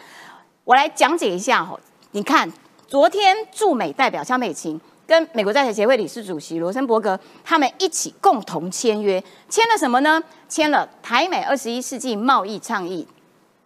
[0.63, 1.77] 我来讲解一下哈。
[2.12, 2.49] 你看，
[2.88, 10.23] 昨天驻美代表肖美琴跟美国在台协会理事主席罗森伯格他们一起共同签约，签了什么呢？
[10.47, 13.05] 签了台美二十一世纪贸易倡议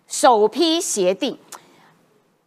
[0.08, 1.38] 首批协定。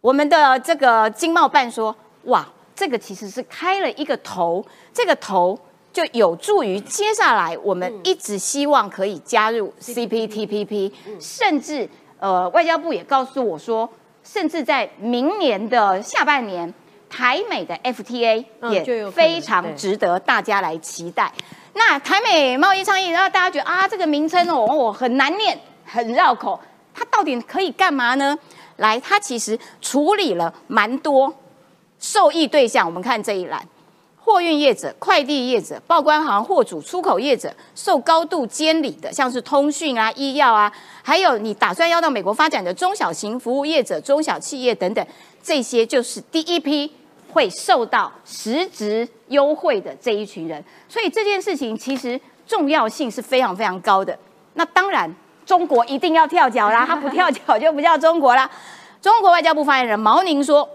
[0.01, 1.95] 我们的这个经贸办说，
[2.25, 2.47] 哇，
[2.77, 4.63] 这个其实是开了一个头，
[4.93, 5.59] 这个头
[5.91, 13.89] 就有助于接下来我们一直希望可以加入 CPTPP，、甚至呃外交部也告诉我说，
[14.23, 16.71] 甚至在明年的下半年，
[17.09, 21.33] 台美的 FTA 也非常值得大家来期待。
[21.73, 26.59] 那台美贸易倡议，然后大家觉得啊，这个名称哦，我很难念，很绕口，
[26.93, 28.37] 它到底可以干嘛呢？
[28.75, 31.33] 来，它其实处理了蛮多
[31.99, 32.85] 受益对象。
[32.85, 33.65] 我们看这一栏，
[34.19, 45.07] 货运业者、快递业者、报关行、货主、出口业者，受高度监理的，像是通讯啊、医药啊，还有你打算要到美国发展的中小型服务业者、中小企业等等，
[45.41, 46.91] 这些就是第一批
[47.31, 50.63] 会受到实质优惠的这一群人。
[50.89, 54.17] 所以这件事情其实重要性是非常非常高的。
[54.55, 55.09] 那当然，
[55.45, 58.49] 中国一定要跳脚啦，他不跳脚就不叫中国啦。
[59.01, 60.67] 中国外交部发言人毛宁说。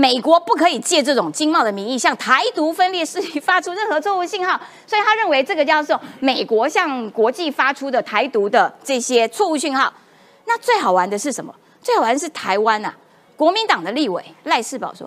[0.00, 9.92] 美国不可以借这种经贸的名义向台独分裂势力发出任何错误信号，所以他认为这个叫做美国向国际发出的台独的这些错误讯号。
[10.46, 11.54] 那最好玩的是什么？
[11.82, 12.94] 最好玩是台湾啊，
[13.36, 15.06] 国民党的立委赖世宝说，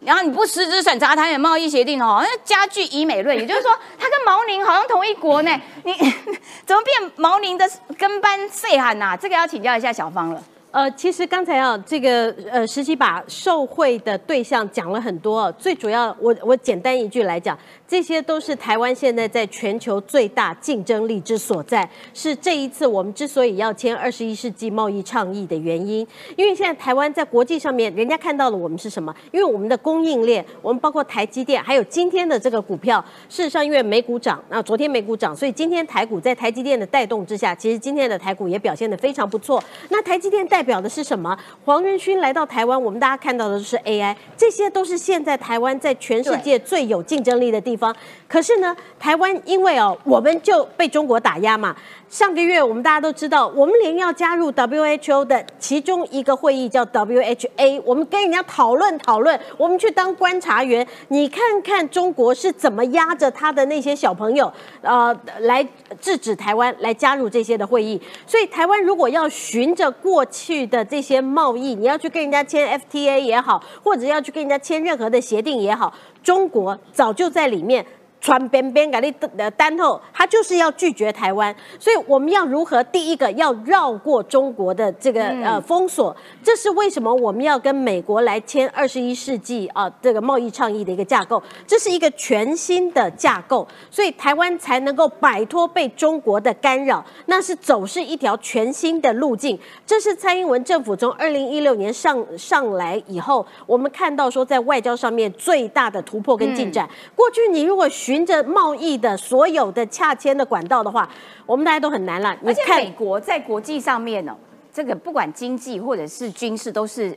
[0.00, 5.92] 然后你不实质审查台美贸易协定哦，那加剧以美论，也就是说，他跟毛宁好像同一国呢，你
[6.64, 9.14] 怎么变毛宁的跟班岁喊呐？
[9.14, 10.42] 这个要请教一下小芳了。
[10.72, 17.56] 呃，其实刚才啊，这个呃，实际把受贿的对象讲了很多，最主要我我简单一句来讲，
[17.86, 26.06] 这些都是台湾现在在全球最大竞争力之所在，是这一次我们之所以要签二十一世纪贸易倡议的原因。
[26.36, 29.14] 因为现在台湾在国际上面，人家看到了我们是什么？
[29.30, 39.62] 因为我们的供应链，我们包括台积电，还有今天的这个股票，事实上因为美股涨，那昨天美股涨，所以今天台股在台积电的带动之下，其实今天的台股也表现得非常不错。
[39.90, 41.36] 那台积电带代表的是什么？
[41.64, 47.92] 黄仁勋来到台湾，我们大家看到的是 AI，这些都是现在台湾在全世界最有竞争力的地方。
[48.28, 51.74] 可是呢，台湾因为哦，我们就被中国打压嘛。
[52.12, 64.52] 上个月我们大家都知道，我们连要加入 WHO 的其中一个会议叫 WHA，我们跟人家讨论讨论，我们去当观察员，你看看中国是怎么压着他的那些小朋友，
[64.82, 65.66] 呃，来
[66.02, 67.98] 制止台湾来加入这些的会议。
[68.26, 75.90] 所以台湾如果要循着过去的这些贸易，你要去跟人家签 FTA 也好，或者要去跟人家签任何的协定也好，
[76.22, 77.86] 中国早就在里面。
[78.22, 82.80] 传边边给你的单后，他就是要拒绝台湾，所以我们要如何？
[82.84, 99.58] 第一个要绕过中国的这个呃封锁，这是为什么我们要跟美国来签二十一世纪啊这个贸易倡议的一个架构，这是一个全新的架构，所以台湾才能够摆脱被中国的干扰，那是走是一条全新的路径。
[99.84, 106.88] 这是蔡英文政府从二零一六年上上来以后，我们看到说在外交上面最大的突破跟进展。
[107.16, 111.08] 过去你如果循着贸易的所有的洽签的管道的话，
[111.46, 112.36] 我们大家都很难了。
[112.44, 114.36] 而且美国在国际上面呢，
[114.70, 117.16] 这个不管经济或者是军事都是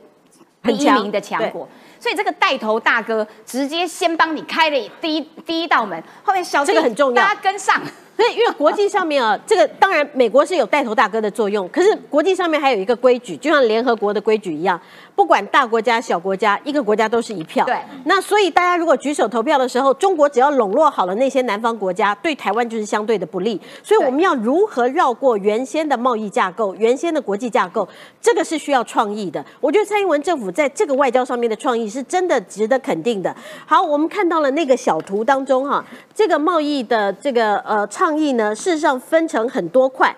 [0.62, 1.68] 第一名的强国，
[2.00, 7.78] 所以这个带头大哥直接先帮你开了第一第一道门，后面小这个很重要，大家跟上。
[8.16, 14.80] 所以，因为国际上面啊，这个当然美国是有带头大哥的作用，可是国际上面还有一个规矩，就像联合国的规矩一样，
[15.16, 17.64] 不管大国家小国家，一个国家都是一票。
[17.64, 17.76] 对。
[18.04, 23.60] 那所以大家如果举手投票的时候，中国只要笼络好了那些南方国家，对台湾就是相对的不利。
[23.82, 27.88] 所以我们要如何绕过原先的贸易架构、原先的国际架构，
[28.20, 29.44] 这个是需要创意的。
[29.60, 33.34] 我觉得蔡英文政府在这个外交上面的创意是真的值得肯定的。
[33.64, 35.82] 好，我们看到了那个小图当中哈，
[36.14, 37.84] 这个贸易的这个呃。
[37.96, 40.14] 倡议呢，事实上分成很多块。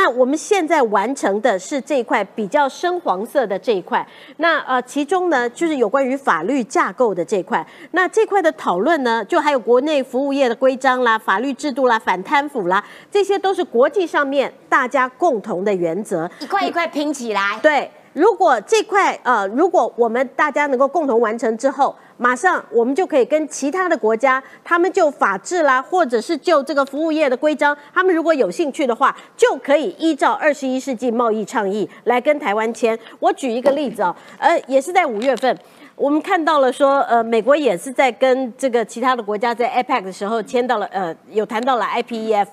[0.00, 4.06] 那我们现在完成的是这一块比较深黄色的这一块。
[4.38, 7.66] 那呃，其中呢，就是有关于法律架构的这块。
[7.90, 17.58] 那这块的讨论呢，就还有国内服务业的规章啦、法律制度啦、反贪腐啦，这些都是国际上面大家共同的原则，一块一块拼起来。
[17.60, 21.94] 对，如果这块呃，如果我们大家能够共同完成之后。
[22.22, 32.98] 马上我们就可以跟其他的国家，他们就法制啦，或者是就这个服务业的规章，他们如果有兴趣的话，就可以依照二十一世纪贸易倡议来跟台湾签。
[33.20, 35.58] 我举一个例子哦，呃，也是在五月份，
[35.96, 42.48] 我们看到了说，呃，美国也是在跟这个其他的国家在 APEC 的时候签到了，呃，有谈到了 IPEF。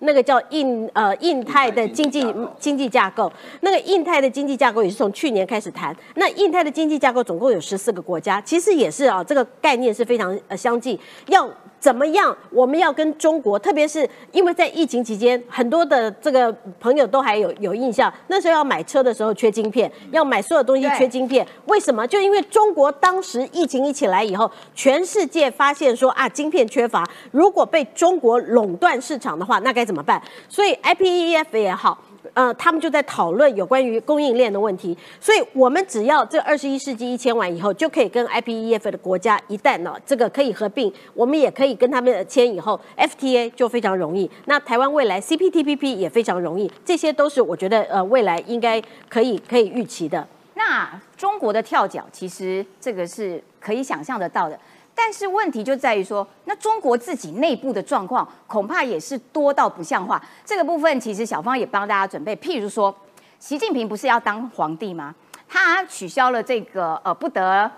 [0.00, 5.96] 那个叫印呃印太的经济经济架构，那个印太的经济架构也是从去年开始谈。
[6.16, 10.98] 那印太的经济架构总共有十四个国家，其实也是啊，这个概念是非常呃相近，
[11.28, 11.48] 要。
[11.80, 12.36] 怎么样？
[12.50, 22.06] 我们要跟中国，特别是因为在疫情期间，很多的这个朋友都还有有印象，那时候要买车的时候缺晶片，要买所有东西缺晶片，为什么？
[22.06, 30.20] 就因为中国当时疫情一起来以后，全世界发现说啊，晶片缺乏，如果被中国垄断市场的话，那该怎么办？
[30.48, 31.96] 所以 IPEF 也好。
[32.34, 44.30] 呃，他们就在讨论有关于供应链的问题，所以我们只要这二十一世纪一签完以后，就可以跟 IPEF 的国家一旦呢这个可以合并，我们也可以跟他们签以后，FTA 就非常容易。
[44.46, 50.26] 那台湾未来 CPTPP 也非常容易，这些都是我觉得呃未来应该可以可以预期的。
[50.54, 54.58] 那中国的跳脚，其实这个是可以想象得到的。
[54.94, 60.22] 但是问题就在于说，那中国自己内部的状况恐怕也是多到不像话。
[60.44, 62.94] 这个部分其实小方也帮大家准备，譬如说，
[63.38, 65.14] 习近平不是要当皇帝吗？
[65.48, 67.70] 他取消了这个呃不得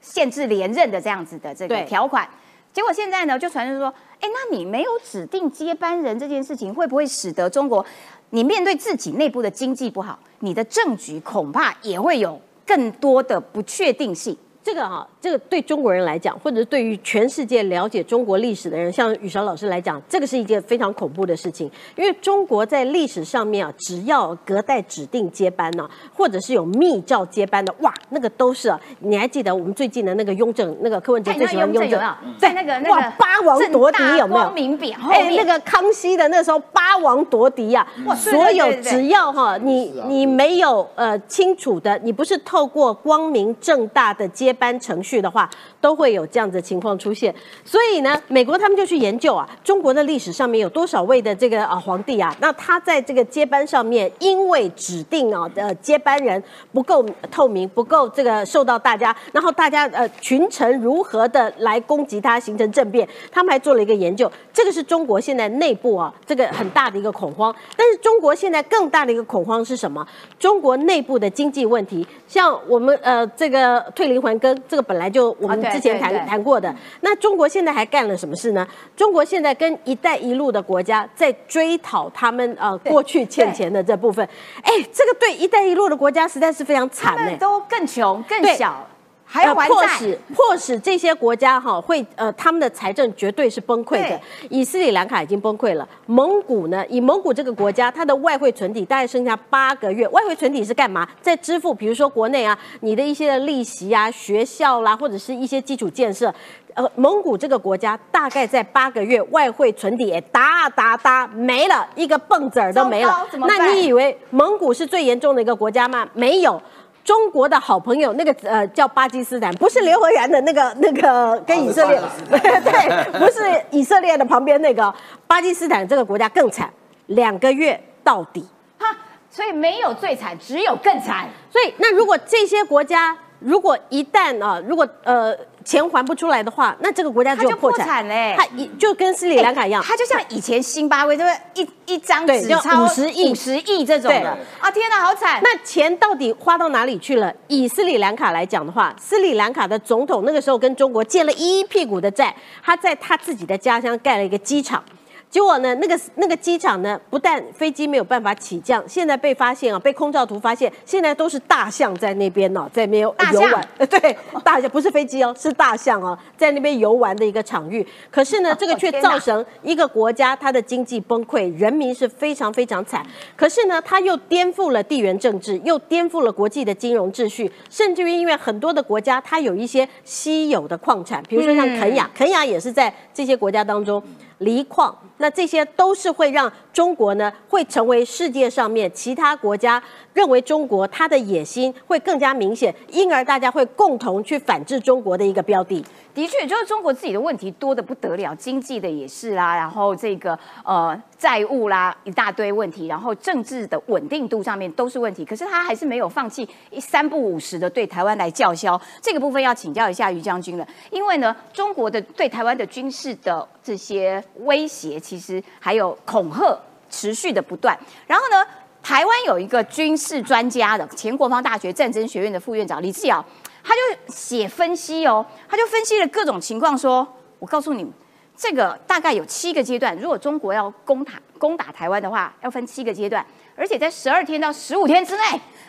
[0.00, 2.28] 限制连任的这样子的这个条款，
[2.72, 7.84] 结果现在呢就传出说，哎，那你没有指定接班人这件事情，会不会使得中国
[8.30, 14.36] 你面对自己内部的经济不好，你的政局恐怕也会有更多的不确定性？
[14.62, 21.68] 这个哈，这个对中国人来讲，或者是对于全世界了解中国历史的人，像雨韶老师来讲，这个是一件非常恐怖的事情。
[21.96, 28.78] 因为中国在历史上面啊，只要隔代指定接班呢，或者是有密诏接班的，哇，那个都是啊。
[28.98, 31.98] 你还记得我们最近的那个雍正，那个柯文哲最喜欢雍正，
[32.38, 34.50] 在那个那个八王夺嫡有没有？
[34.50, 44.50] 明匾哎，那个康熙的那时候八王夺嫡呀，所有只要哈，你你没有呃清楚的，你不是透过光明正大的接。
[44.60, 45.20] 般程序。
[45.20, 45.48] 的话，
[45.80, 47.34] 都会有这样子的情况出现。
[47.64, 56.42] 所以呢，美国他们就去研究啊，中国的历史上面有多少位的这个啊皇帝啊，那他在这个接班上面，因为指定啊的接班人
[56.72, 67.54] 不够透明，不够这个受到大家，然后大家呃群臣如何的来攻击他，形成政变，他们还做了一个研究，这个是中国现在内部啊这个很大的一个恐慌。
[67.76, 70.06] 但是中国现在更大的一个恐慌是什么？
[70.38, 76.74] 中国内部的经济问题，像我们呃这个退林环耕，这个本来就我们之前谈谈过的。
[77.02, 78.66] 那中国现在还干了什么事呢？
[78.96, 84.28] 中国现在跟“一带一路”的国家在追讨他们呃过去欠钱的这部分。
[84.62, 88.86] 哎，这个对“一带一路”的国家实在是非常他惨呢、们都更穷更小，
[89.30, 90.18] 还要迫使。
[90.34, 94.20] 迫使这些国家哈会呃他们的财政绝对是崩溃的。
[94.48, 100.08] 以斯里兰卡已经崩溃了，蒙古呢，以蒙古这个国家，它的外汇存底大概剩下八个月。
[100.08, 101.08] 外汇存底是干嘛？
[101.22, 106.34] 在支付，比如说国内啊，你的一些的利息啊、学校啦，或者是一些基础建设。
[106.74, 116.08] 呃，蒙古这个国家大概在八个月外汇存底也哒哒哒没了，一个蹦子儿都没了那你以为蒙古是最严重的一个国家吗？
[116.14, 116.62] 没有。
[117.10, 122.00] 中国的好朋友那个呃叫巴基斯坦，不是刘和然的那个 那个跟以色列，
[122.30, 123.40] 对， 不是
[123.72, 124.94] 以色列的旁边那个
[125.26, 126.72] 巴基斯坦这个国家更惨，
[127.06, 128.46] 两个月到底。
[128.78, 128.96] 哈，
[129.28, 131.28] 所以没有最惨，只有更惨。
[131.50, 141.64] 所以那如果这些国家如果一旦啊，如果呃钱还不出来的话，那这个国家它就破产产嘞它一就跟斯里兰卡一样，它就像以前辛巴威，对不对？
[141.86, 144.70] 一一张纸钞五十亿五十亿这种对的啊！
[144.70, 145.40] 天哪，好惨！
[145.42, 147.32] 那钱到底花到哪里去了？
[147.48, 154.82] 以斯里兰卡来讲的话，斯里兰卡的总统那个时候跟中国借了一屁股的债，他在他自己的家乡盖了一个机场。
[155.30, 163.02] 结果呢，那个那个机场呢，不但飞机没有办法起降，现在被发现啊，被空照图发现，现在都是大象在那边呢、在那边
[163.32, 163.68] 游玩。
[163.78, 167.86] 呃 对，大象不是飞机哦，是大象哦，在那边游玩的一个场域。
[168.10, 173.06] 可是呢，这个却造成一个国家它的经济崩溃，人民是非常非常惨。
[173.36, 184.02] 可是呢，它又颠覆了地缘政治，又颠覆了国际的金融秩序，甚至于因为很多的国家它有一些稀有的矿产，比如说像肯亚，肯亚也是在这些国家当中。
[184.40, 189.82] 锂矿，那这些都是会让中国呢，会成为世界上面其他国家
[190.14, 195.84] 认为中国它的野心会更加明显，因而大家会共同去反制中国的一个标的。
[196.12, 205.24] 的确，就是中国自己的问题多的不得了，经济的也是啦，然后这个呃债务啦一大堆问题，然后政治的稳定度上面都是问题。
[205.24, 206.48] 可是他还是没有放弃
[206.80, 216.56] 三不五时的对台湾来叫嚣，这个部分要请教一下于将军了，因为呢，中国的对台湾的军事的这些威胁，其实还有恐吓
[216.88, 218.46] 持续的不断，然后呢。
[218.82, 223.22] 台湾有一个军事专家的前国防大学战争学院的副院长李志尧，
[223.62, 223.80] 他就
[224.10, 227.06] 写分析哦，他就分析了各种情况说，
[227.38, 227.92] 我告诉你们，
[228.34, 233.22] 这个大概有七个阶段，如果中国要攻打攻打台湾的话，要分七个阶段，
[233.54, 235.22] 而且在十二天到十五天之内，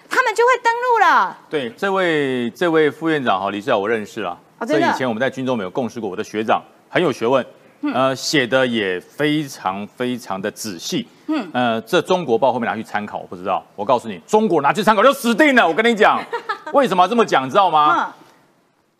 [0.09, 1.37] 他们就会登陆了。
[1.49, 7.45] 对，这位这位副院长哈，李志尧我认识了，这哦真的以前我们在军中没有共事过，我的学长很有学问，
[7.93, 13.17] 呃，写的也非常非常的仔细，嗯，呃，这中国报会不会拿去参考？
[13.17, 15.67] 我不知道，我告诉你，中国拿去参考就死定了。
[15.67, 16.23] 我跟你讲，
[16.73, 18.05] 为什么要这么讲，你知道吗？
[18.07, 18.13] 嗯，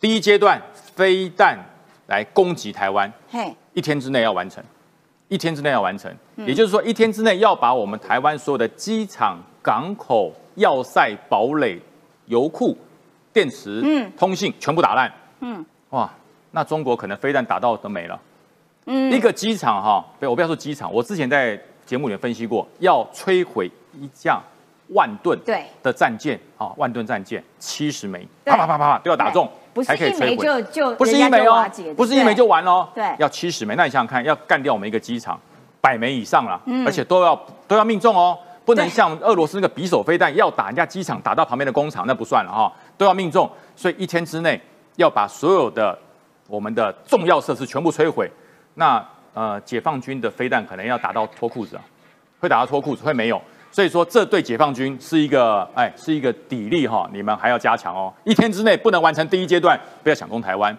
[0.00, 0.60] 第一阶段
[0.96, 1.58] 飞弹
[2.08, 4.62] 来攻击台湾，嘿，一天之内要完成，
[5.28, 11.80] 一天之内要完成，也就是说一天之内要把我们台湾所有的机场、港口、要塞、堡垒、
[12.26, 12.76] 油库、
[13.32, 15.12] 电池、嗯通信全部打烂。
[15.40, 16.12] 嗯哇，
[16.50, 18.20] 那中国可能飞弹打到都没了。
[18.86, 24.40] 嗯一个机场哈，不，我不要说机场，我之前在节目里面分析过，要摧毁一架
[24.88, 30.44] 万吨对的战舰啊，万吨战舰七十枚，啪啪啪啪啪都要打中，不是才可以一枚摧毁。
[30.44, 31.64] 就就不是一枚哦
[31.96, 33.74] 不是一枚就完哦，对要七十枚。
[33.76, 35.38] 那你想想看，要干掉我们一个机场，
[35.80, 43.48] 百枚以上了，嗯而且都要都要命中哦，不能像俄罗斯那个匕首飞弹，要打人家机场，打到旁边的工厂那不算了哈、都要命中。
[43.76, 44.60] 所以一天之内
[44.96, 45.96] 要把所有的
[46.48, 48.30] 我们的重要设施全部摧毁。
[48.74, 49.04] 那
[49.34, 51.82] 呃，解放军的飞弹可能要打到脱裤子啊，
[52.38, 53.40] 会打到脱裤子，会没有。
[53.70, 58.12] 所以说，这对解放军是一个，哎，是一个砥砺哈，你们还要加强哦。
[58.24, 60.76] 一天之内不能完成第一阶段，不要想攻台湾。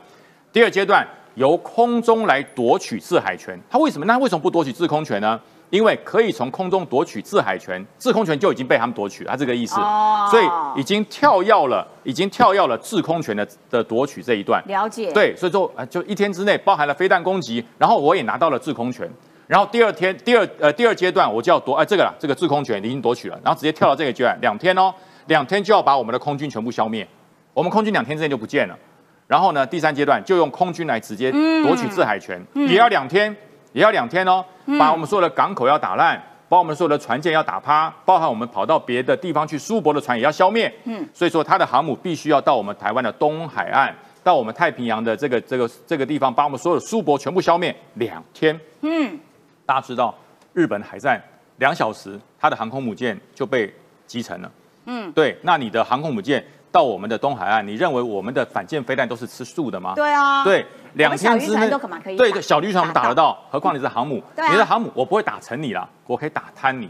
[0.51, 4.05] 第二阶段由空中来夺取制海权，他为什么？
[4.05, 5.41] 那为什么不夺取制空权呢？
[5.73, 9.81] 因为可以从空中夺取制海权，制空权就已经被他们夺取了，他这个意思。
[9.81, 10.27] 哦。
[10.29, 10.45] 所以
[10.79, 14.63] 已经跳跃了，已经跳跃了制空权的的夺取这一段。
[14.67, 19.09] 了解，，对，所以说啊，就一天之内包含了飞弹攻击，然后我也拿到了制空权，
[19.47, 24.93] 然后第二天第二呃第二阶段我就要夺哎这个了，这个制空权已经夺取了，然后直接跳到这个阶段，两天哦，
[25.25, 27.07] 两天就要把我们的空军全部消灭，
[27.51, 28.77] 我们空军两天之内就不见了。
[29.25, 31.63] 然后呢，第三阶段就用空军来直接嗯。
[31.63, 33.35] 夺取制海权，也要两天，
[33.73, 40.73] 也要两天哦，嗯把我们所有的港口要打烂，把我们所有的船舰要打趴，包含我们跑到别的地方去苏泊的船也要消灭。
[40.85, 43.93] 嗯，所以说它的航母必须要到我们台湾的东海岸，
[44.23, 48.57] 到我们太平洋的这个这个这个地方，把我们所有的苏泊全部消灭两天。
[48.81, 49.19] 嗯，
[49.65, 50.13] 大家知道，
[50.53, 51.21] 日本海战
[51.57, 53.73] 两小时，它的航空母舰就被
[54.05, 54.51] 击沉了。
[54.85, 59.93] 嗯，对，那你的航空母舰到我们的东海岸，你认为我们的反舰飞弹都是吃素的吗？
[59.95, 60.65] 对啊，对，
[60.95, 61.69] 两天之内
[62.17, 66.89] 对对，小渔船我们打得打到，何况你是航母，啊你的航母我不会打沉你啦，我可以打瘫你，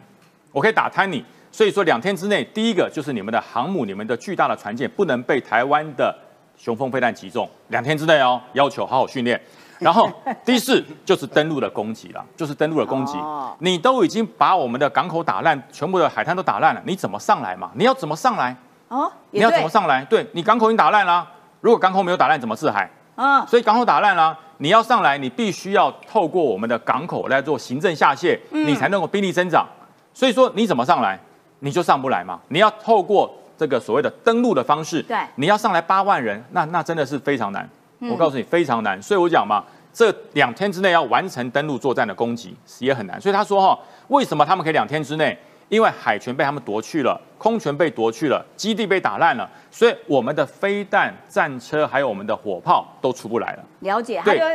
[0.54, 1.24] 我可以打瘫你。
[1.52, 6.16] 所以说两天之内，第一个就是你们的航母，你们的巨大的船舰不能被台湾的
[6.56, 9.40] 雄风飞弹击中，两天之内哦，要求好好训练。
[9.80, 10.10] 然后
[10.46, 13.54] 第四就是登陆的攻击了，就是登陆的攻击哦。
[13.60, 17.70] 你都已经把我们的港口打烂，全部的海滩都打烂了，你怎么上来嘛？
[17.76, 18.56] 你要怎么上来？
[18.94, 20.06] 哦，你要怎么上来？
[20.06, 21.28] 对你港口已经打烂啦，
[21.62, 22.88] 如果港口没有打烂，怎么制海？
[23.16, 29.68] 啊，所以港口打烂了，你要上来，你必须要透过我们的港口来做行政下卸，嗯你才能够兵力增长。
[30.14, 31.20] 所以说你怎么上来，
[31.60, 32.40] 你就上不来嘛。
[32.50, 37.68] 你要透过这个所谓的登陆的方式，对你要上来八万人，那那真的是非常难。
[38.00, 43.20] 嗯我告诉你非常难，所以我讲嘛，这两天之内要完成登陆作战的攻击也很难。
[43.20, 43.80] 所以他说哈，
[44.10, 45.36] 为什么他们可以两天之内？
[45.74, 53.64] 因为海权被他们夺去了，空权被夺去了，基地被打烂了，所以我们的飞弹、战车还有我们的火炮都出不来了。
[53.80, 54.40] 了解，他对。
[54.40, 54.46] 就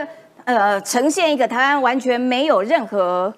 [0.44, 3.34] 呃呈现一个台湾完全没有任何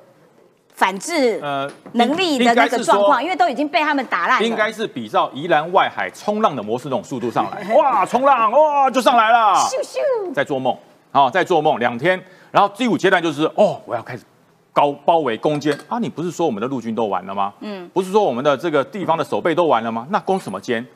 [0.75, 4.47] 反制呃，能力的那个状况，因为都已经被他们打烂了。
[4.47, 10.77] 应该是比照宜兰外海冲浪的模式那种速度上来， 哇，冲浪哇就上来了，咻咻，在做梦
[11.11, 12.23] 啊，在做梦两天，
[12.53, 14.23] 然后第五阶段就是哦，我要开始
[14.73, 17.53] 高包围攻坚啊，你不是说我们的陆军都完了吗？
[17.61, 20.07] 嗯，不是说我们的这个地方的守备都完了吗？
[20.11, 20.87] 那攻什么坚？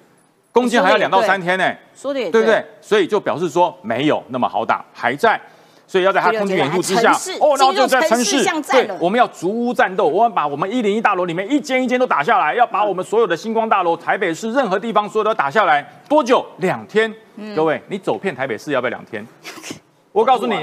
[0.53, 2.65] 攻坚还要两到三天呢、说的也对不对？
[2.81, 5.41] 所以就表示说没有那么好打，还在。
[5.87, 16.45] 所以要在他空军掩护之下哦，然后就在城城市对我们要逐屋战斗，我们把我们一零一大楼里面一间一间都打下来，要把我们所有的星光大楼、台北市任何地方所有都打下来，多久？
[16.57, 17.15] 两天。
[17.37, 19.25] 嗯各位，你走遍台北市要不要两天？
[20.15, 20.55] 我告诉你，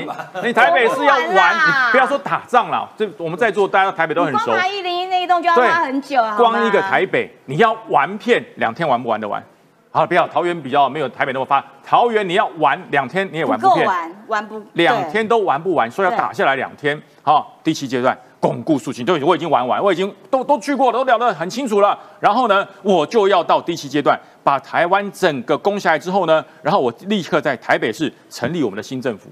[0.46, 9.44] 你台北市要玩，你不要说打仗了，这我们在座大家台北都很熟，光爬一零一那一栋就要对花很久啊，光一个台北，你要玩遍两天玩不玩得完？
[9.92, 16.98] 好，不要桃园比较没有台北那么发，桃园你要玩两天你也玩不遍，够玩，玩不两天都玩不完，所以要打下来两天。
[17.22, 22.00] 好，第七阶段巩固肃清，对，我已经玩完，我已经都都去过了，都聊得很清楚了。
[22.22, 29.30] 然后呢，我就要到第七阶段，把台湾整个攻下来之后呢，然后我立刻在台北市成立我们的新政府。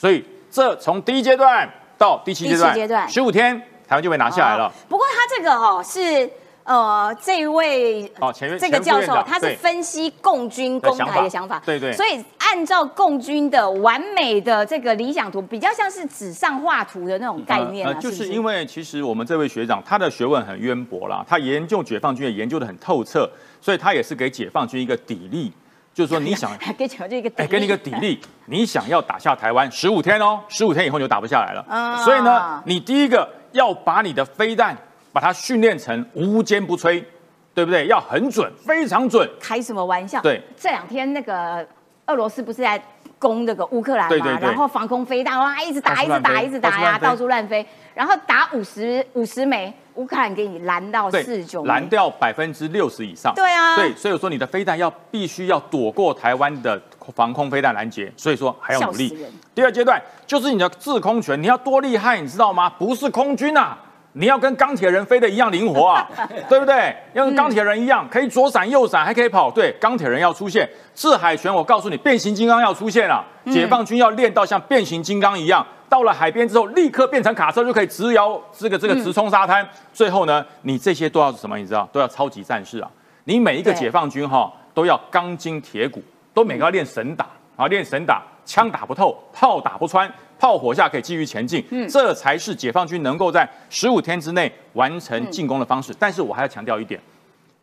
[0.00, 3.06] 所以这从第一阶段到第七阶段，第七阶段。
[3.06, 3.54] 十五天，
[3.86, 4.64] 台湾就被拿下来了。
[4.64, 4.72] 哦。
[4.88, 6.30] 不过他这个哦是
[6.64, 11.92] 呃这位哦前院这个教授他是分析共军攻台的想法，对对。
[11.92, 23.30] 所以按照共军的完美的这个理想图，比较像是纸上画图的那种概念啊，呃就是因为其实我们这位学长他的学问很渊博啦，他研究解放军也研究的很透彻，
[23.60, 25.52] 所以他也是给解放军一个砥砺，
[26.00, 31.62] 就是说你想 还给讲这个，哎，给你一个底力，你想要打下台湾十五天哦，十五天以后你就打不下来了。
[31.68, 34.74] 啊所以呢，你第一个要把你的飞弹
[35.12, 37.04] 把它训练成无坚不摧，
[37.52, 37.86] 对不对？
[37.88, 39.28] 要很准，非常准。
[39.38, 40.22] 开什么玩笑？
[40.22, 41.66] 对，这两天那个
[42.06, 42.82] 俄罗斯不是在
[43.18, 49.70] 攻这个乌克兰嘛，对对对然后防空飞弹哇一直打一直打一直打呀，到到处乱飞，然后打五十五十枚，
[50.00, 53.34] 乌克兰给你拦到四九，拦掉百分之六十以上。
[53.34, 56.80] 对啊对，所以说你的飞弹要必须要躲过台湾的
[57.14, 59.14] 防空飞弹拦截，所以说还要努力。
[59.54, 62.70] 第二阶段就是你的制空权，你要多厉害，你知道吗？
[62.70, 63.76] 不是空军啊。
[64.12, 66.08] 你要跟钢铁人飞的一样灵活啊，
[66.48, 66.94] 对不对？
[67.12, 69.50] 要跟钢铁人一样，可以左闪右闪，还可以跑。
[69.50, 73.24] 对，钢铁人要出现，制海权，我告诉你，变形金刚要出现了。
[73.46, 79.66] 解放军要练到像变形金刚一样，到了海边之后，立刻变成卡车，就可以直摇这个这个直冲沙滩。
[79.92, 81.56] 最后呢，你这些都要什么？
[81.56, 82.90] 你知道，都要超级战士啊！
[83.24, 86.02] 你每一个解放军哈、都要钢筋铁骨，
[86.34, 90.10] 都每个要练神打啊，练神打，枪打不透，炮打不穿，
[90.40, 91.62] 炮火下可以继续前进。
[91.70, 95.94] 嗯这才是解放军能够在十五天之内完成进攻的方式。
[95.98, 96.98] 但是我还要强调一点，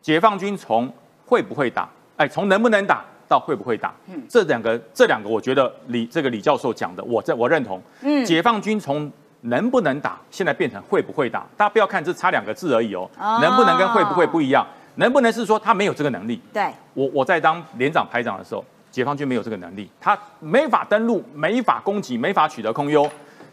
[0.00, 0.90] 解放军从
[1.26, 3.92] 会不会打，哎，从能不能打到会不会打，
[4.28, 7.82] 这两个这两个，我觉得李这个李教授讲的，我这我认同。
[8.02, 9.10] 嗯解放军从
[9.40, 14.66] 能不能打，现在变成会不会打，大家不要看这差两个字而已哦，哦能不能跟会不会不一样。
[14.94, 16.40] 能不能是说他没有这个能力？
[16.52, 23.08] 对，我我在当连长排长的时候，解放军没有这个能力，他没法登陆，没法攻击，没法取得空优。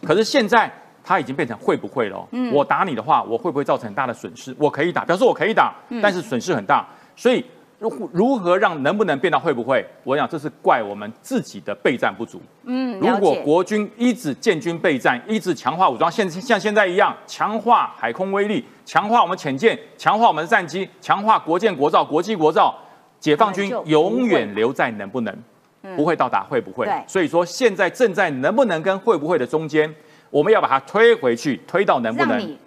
[0.06, 0.72] 可是现在
[1.04, 4.56] 他已经变成会不会了哦、我打你的话，我会不会造成很大的损失？
[4.58, 6.88] 我可以打，表示我可以打，但是损失很大。
[7.16, 7.44] 所以
[7.78, 9.86] 如如何让能不能变到会不会？
[10.04, 12.42] 我想这是怪我们自己的备战不足。
[12.64, 13.16] 嗯，如。
[13.20, 22.76] 果国军一直建军备战，一直强化武装，现像现在一样强化海空威力，强化我们潜舰，强化我们的战机，强化国建国造、国际国造，
[23.26, 25.36] 解放军永远留在能不能，
[25.96, 26.88] 不会到达会不会。
[27.08, 29.92] 所以说现在正在能不能跟会不会的中间，
[30.30, 32.58] 我们要把它推回去，推到能不能。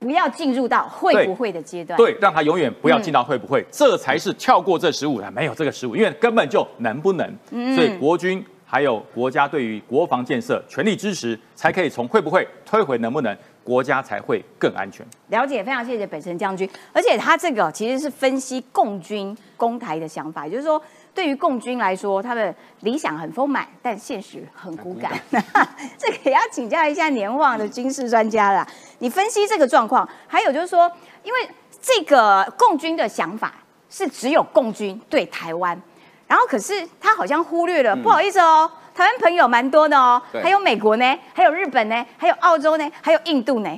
[0.00, 1.96] 不要进入到会不会的阶段。
[1.96, 7.32] 对，让他永远不要进到会不会，这才是跳过这十五的，没有这个十五，因为根本就能不能。
[7.76, 13.36] 所以国军还有国家对于国防建设全力支持，才可以从会不会推回能不能，
[13.68, 15.06] 国家才会更安全。
[15.26, 16.68] 了解，非常谢谢北辰将军。
[16.90, 25.12] 而且他这个其实是分析共军攻台的想法，也就是说，对于共军来说，他的理想很丰满，但现实很骨感。
[25.98, 28.66] 这个也要请教一下年旺的军事专家啦。
[29.00, 30.90] 你分析这个状况，还有就是说，
[31.22, 31.38] 因为
[31.82, 33.52] 这个共军的想法
[33.90, 35.78] 是只有共军对台湾，
[36.26, 38.70] 然后可是他好像忽略了，不好意思哦。
[38.98, 40.42] 台湾朋友蛮多的哦，对。
[40.42, 43.70] 还有美国呢，还有日本呢，还有澳洲呢，还有印度呢。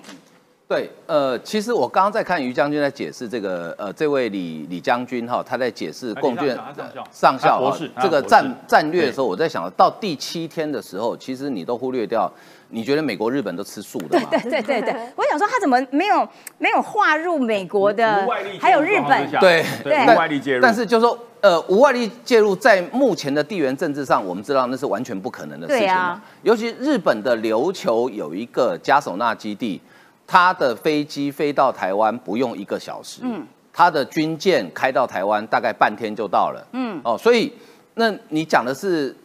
[0.67, 7.05] 对，呃，其实我刚刚在看于将军在解释这个，呃，这位李李将军哈，他在解释共军他上校。
[7.11, 12.33] 上校哈他博士这个战战略的时候，我在想到第七天的时候，其实你都忽略掉，
[12.71, 14.29] 你觉得美国、日本都吃素的吗？
[14.31, 18.27] 对对对对， 我想说他怎么没有没有划入美国的
[18.59, 19.31] 还有日本。
[19.33, 20.63] 对对，对无外力介入。
[20.63, 29.81] 但是就说，呃，无外力介入，在目前的地缘政治上，我们知道那是完全不可能的事情尤其日本的琉球有一个加手纳基地，
[30.27, 37.53] 它的飞机飞到台湾不用一个小时，嗯，它的军舰开到台湾大概半天就到了，嗯，哦，所以
[37.95, 39.17] 那你讲的是，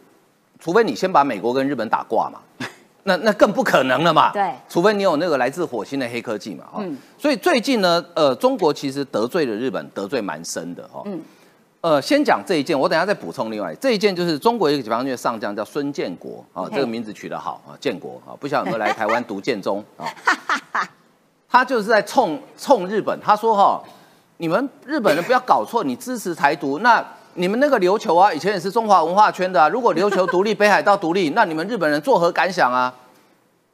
[0.58, 2.40] 除非你先把美国跟日本打挂嘛。
[3.08, 4.50] 那那更不可能了嘛，对。
[4.68, 11.20] 除非你有那个来自火星的黑科技嘛，哈、嗯所以最近呢，呃，中国其实得罪了日本，得罪蛮深的，哈、嗯
[11.86, 20.04] 呃，先讲这一件，我等下再补充另外这一件，就是中国一个解放军的上将叫孙建国啊，这个名字取得好啊，建国啊，不晓得有没有来台湾读建中啊？
[21.48, 23.80] 他就是在冲冲日本，他说哈，
[24.38, 27.00] 你们日本人不要搞错，你支持台独，那
[27.34, 32.92] 你们那个琉球啊，以前也是中华文化圈的啊，如果琉球独立，北海道独立，那你们日本人作何感想啊？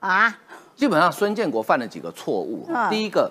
[0.01, 0.39] 啊，
[0.77, 2.67] 基本上孙建国犯了几个错误。
[2.69, 3.31] 嗯第一个，呃，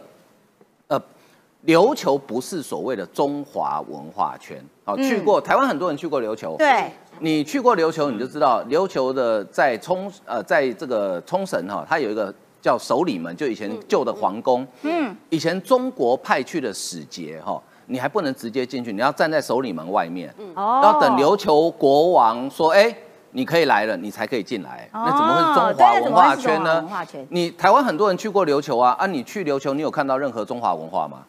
[1.65, 4.57] 琉球不是所谓的中华文化圈。
[4.83, 6.55] 好、嗯去过台湾很多人去过琉球。
[6.57, 14.65] 对，你去过琉球，你就知道琉球的在冲呃，在这个冲绳哈、它有一个叫首里门，就以前旧的皇宫。
[14.81, 22.93] 嗯，以前中国派去的使节哈、你还不能直接进去，你要站在首里门外面，哦要等琉球国王说，哎、
[23.31, 24.89] 你可以来了，你才可以进来。
[24.93, 27.25] 哦那怎么会是中华文化圈呢文化圈？
[27.29, 31.19] 你台湾很多人去过琉球啊，啊，你去琉球，你有看到任何中华文化吗？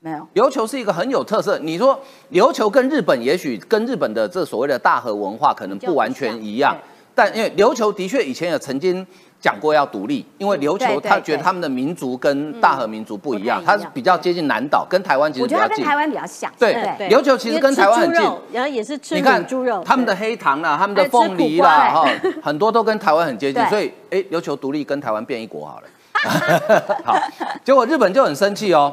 [0.00, 1.58] 没有，琉球是一个很有特色。
[1.58, 1.98] 你说
[2.30, 6.76] 琉球跟日本，也许跟日本的这所谓的大和文化可能不完全一样
[7.16, 9.04] 但因为琉球的确以前也曾经
[9.40, 15.66] 讲过要独立，因为琉球他觉得他们的民族跟大和民族不一样，不太一样它是比较接近南岛，跟台湾其实比较近。
[15.66, 16.52] 我觉得他跟台湾比较像。
[16.56, 18.22] 对对，琉球其实跟台湾很近
[18.52, 22.08] 然后也是吃你看猪肉，他们的黑糖啦，他们的凤梨啦，哈，
[22.40, 25.88] 很多都跟台湾很接近，所以哎，琉球独立跟台湾变一国好了。
[27.04, 27.16] 好，
[27.64, 28.92] 结果日本就很生气哦，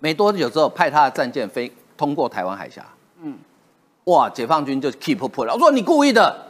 [0.00, 2.84] 没多久之后派他的战舰飞通过台湾海峡，
[3.22, 3.36] 嗯，
[4.04, 6.44] 哇，解放军就 keep 破了，我说你故意的。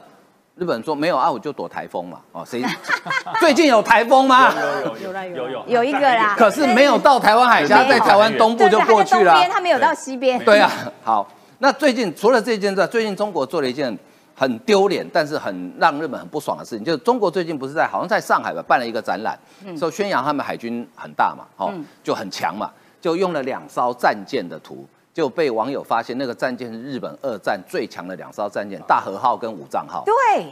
[0.57, 2.21] 日本人说没有啊，我就躲台风嘛。
[2.33, 2.61] 哦，谁？
[3.39, 4.53] 最近有台风吗？
[4.85, 5.85] 有有有有有有。
[5.85, 6.35] 一个啦。
[6.37, 9.33] 可是没有到台湾海峡，在台湾东部就过去了。
[9.33, 9.35] 他在东。
[9.35, 10.37] 边，他没有到西边。
[10.45, 10.69] 对啊，
[11.05, 11.29] 好，
[11.59, 13.97] 那最近除了这件之外，最近中国做了一件
[14.35, 19.39] 很丢脸，但是很让日本很不爽的事情，就是中国最近不是在好像在上海吧办了一个展览，
[19.79, 21.73] 说宣扬他们海军很大嘛，哦，
[22.03, 22.69] 就很强嘛，
[23.01, 24.87] 就用了两艘战舰的图。
[25.15, 30.05] 就被网友发现，那个战舰是日本二战最强的两艘战舰，大和号跟武藏号。
[30.07, 30.47] 对，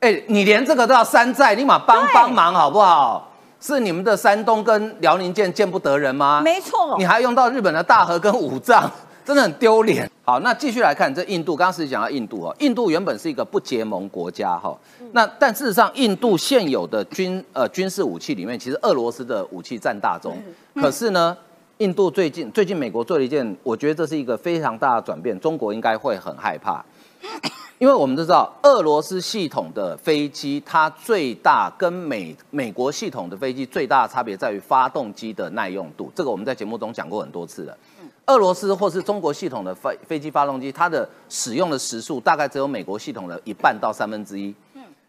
[0.00, 3.30] 哎、你连这个都要山寨，立马帮对帮忙好不好？
[3.60, 6.40] 是你们的山东跟辽宁舰见不得人吗？
[6.42, 7.04] 没错你。
[7.06, 8.90] 还用到日本的大和跟武藏，
[9.24, 10.10] 真的很丢脸。
[10.24, 14.76] 好，那继续来看这印度，刚刚是讲到印度哦，印度原本是一个不结盟国家哈，
[15.12, 20.36] 那但事实上，印度现有的军呃军事武器里面，其实俄罗斯的武器占大宗，
[20.74, 21.36] 可是呢。
[21.78, 26.84] 印度最近最近美国做了一件，我觉得这是一个非常大的转变，中国应该会很害怕。
[27.78, 36.10] 因为我们都知道，俄罗斯系统的飞机，它最大跟美美国系统的飞机最大的差别在于发动机的耐用度。
[36.16, 37.78] 这个我们在节目中讲过很多次了。
[38.26, 44.52] 俄罗斯或是中国系统的飞飞机发动机，它的使用的时速大概只有美国系统的一半到三分之一。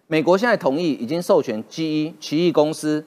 [0.06, 3.04] 美国现在同意已经授权 GE 奇异公司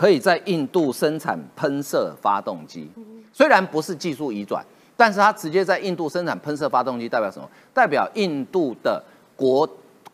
[0.00, 2.90] 可以在印度生产喷射发动机，
[3.34, 4.64] 虽然不是技术移转。
[4.96, 7.46] 但是它直接在印度生产喷射发动机，代表什么？
[7.74, 9.02] 代表印度的
[9.36, 9.68] 国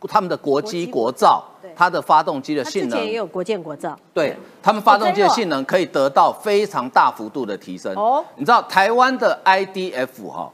[0.09, 1.45] 他们的国机国造，
[1.77, 7.95] 它的发动机的性能也有国建国造，对他们发动机的性能可以得到非常大幅度的提升。
[7.95, 10.51] 哦你知道台湾的 IDF 哈、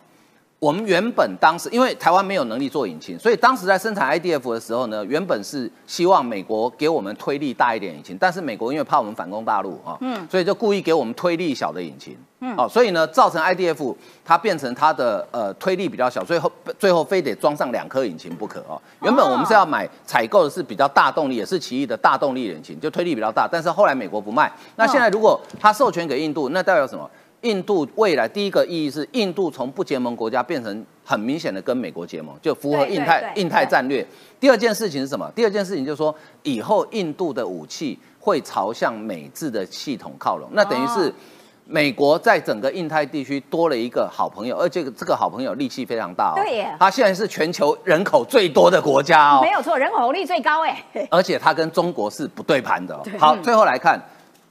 [0.63, 13.93] 我们原本当时因为台湾没有能力做引擎，所以当时在生产 IDF 的时候呢，原本是希望美国给我们推力大一点引擎，但是美国因为怕我们反攻大陆啊，嗯，所以就故意给我们推力小的引擎，嗯，哦，所以呢，造成 IDF
[14.25, 16.49] 它变成它的呃推力比较小，最后
[16.79, 18.81] 最后非得装上两颗引擎不可哦。
[19.01, 27.11] 原本我们是要买采购的是比较大动力，也是奇异的大动力引擎，就推力比较大，但是后来美国不卖，那现在如果它授权给印度，那代表什么？
[27.43, 34.05] 印度未来第一个意义是，印度从不结盟国家变成很明显的跟美国结盟，就符合印太印太战略。
[34.41, 35.31] 第二件事情是什么？
[35.35, 41.13] 第二件事情就是说，以后印度的武器会朝向美制的系统靠拢，那等于是哦
[41.65, 46.35] 美国在整个印太地区多了一个好朋友，而且这个好朋友力气非常大哦。
[46.35, 49.51] 对耶他现在是全球人口最多的国家哦没。
[49.53, 50.85] 有错，人口红利最高哎。
[51.09, 53.03] 而且他跟中国是不对盘的、哦。
[53.17, 53.99] 好，最后来看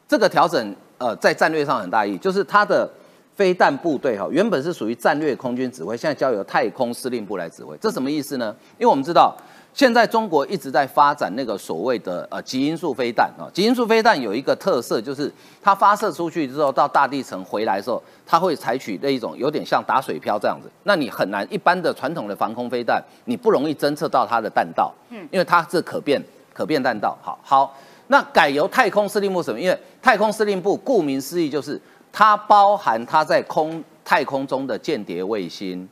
[0.07, 2.87] 这个调整，呃，在战略上很大意义，就是它的
[3.35, 8.55] 飞弹部队哈、原本是属于战略空军指挥，现在交由太空司令部来指挥，这什么意思呢？
[8.77, 9.35] 因为我们知道。
[9.73, 15.31] 现在中国一直在发展那个所谓的呃极音速飞弹啊，极音速飞弹有一个特色，就是
[15.61, 26.21] 它发射出去之后到大地层回来的时候，它会采取那一种有点像打水漂这样子，那你很难一般的传统的防空飞弹，你不容易侦测到它的弹道，嗯，因为它是可变
[26.53, 27.17] 可变弹道。
[27.21, 27.73] 好好，
[28.11, 29.57] 那改由太空司令部什么？
[29.57, 31.79] 因为太空司令部顾名思义就是
[32.11, 35.87] 它包含它在空太空中的间谍卫星。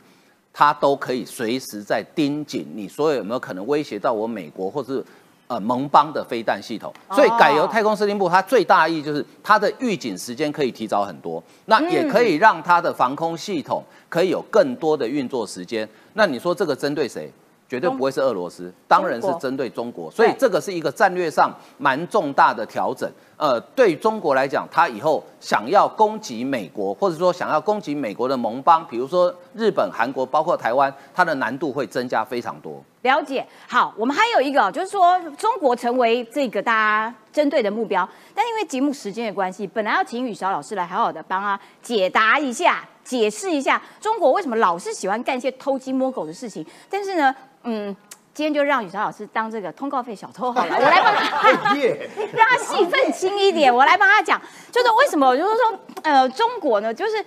[0.52, 5.02] 它都可以随时在盯紧你所有有没有可能威胁到我美国或是
[5.48, 15.88] 呃盟邦的飞弹系统，所以改由太空司令部，它最大意义就是它的预警时间可以提早很多，那也可以让它的防空系统可以有更多的运作时间。
[16.14, 17.32] 那你说这个针对谁？
[17.70, 23.10] 绝对不会是俄罗斯，当然是针对中国，所以这个是一个战略上蛮重大的调整。
[23.38, 32.84] 呃，对中国来讲，他以后想要攻击美国，或者说想要攻击美国的盟邦，比如说日本、韩国，包括台湾，它的难度会增加非常多。
[33.04, 47.96] 了解，好，我们还有一个，就是说中国成为这个大家针对的目标，但因为节目时间的关系，本来要请雨韶老师来好好的帮他解答一下、解释一下中国为什么老是喜欢干一些偷鸡摸狗的事情，但是呢，嗯。
[48.32, 51.74] 今天就让雨韶老师当这个通告费小偷好了，我来帮他，
[52.32, 54.42] 让他戏份轻一点，我来帮他讲，
[54.72, 57.26] 就是为什么，就是说，呃，中国呢，就是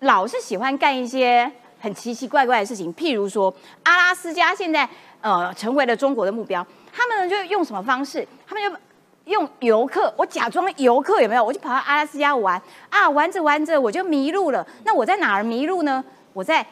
[0.00, 3.52] 老是喜欢干一些很奇奇怪怪的事情，譬如说
[3.82, 4.88] 阿拉斯加现在
[5.20, 8.24] 呃成为了中国的目标，他们呢就用什么方式？
[8.46, 8.78] 他们就
[9.24, 11.42] 用游客，我假装游客有没有？
[11.42, 14.64] 我就跑到阿拉斯加玩啊，玩着玩着我就迷路了。
[14.84, 16.04] 那我在哪儿迷路呢？
[16.34, 16.64] 我在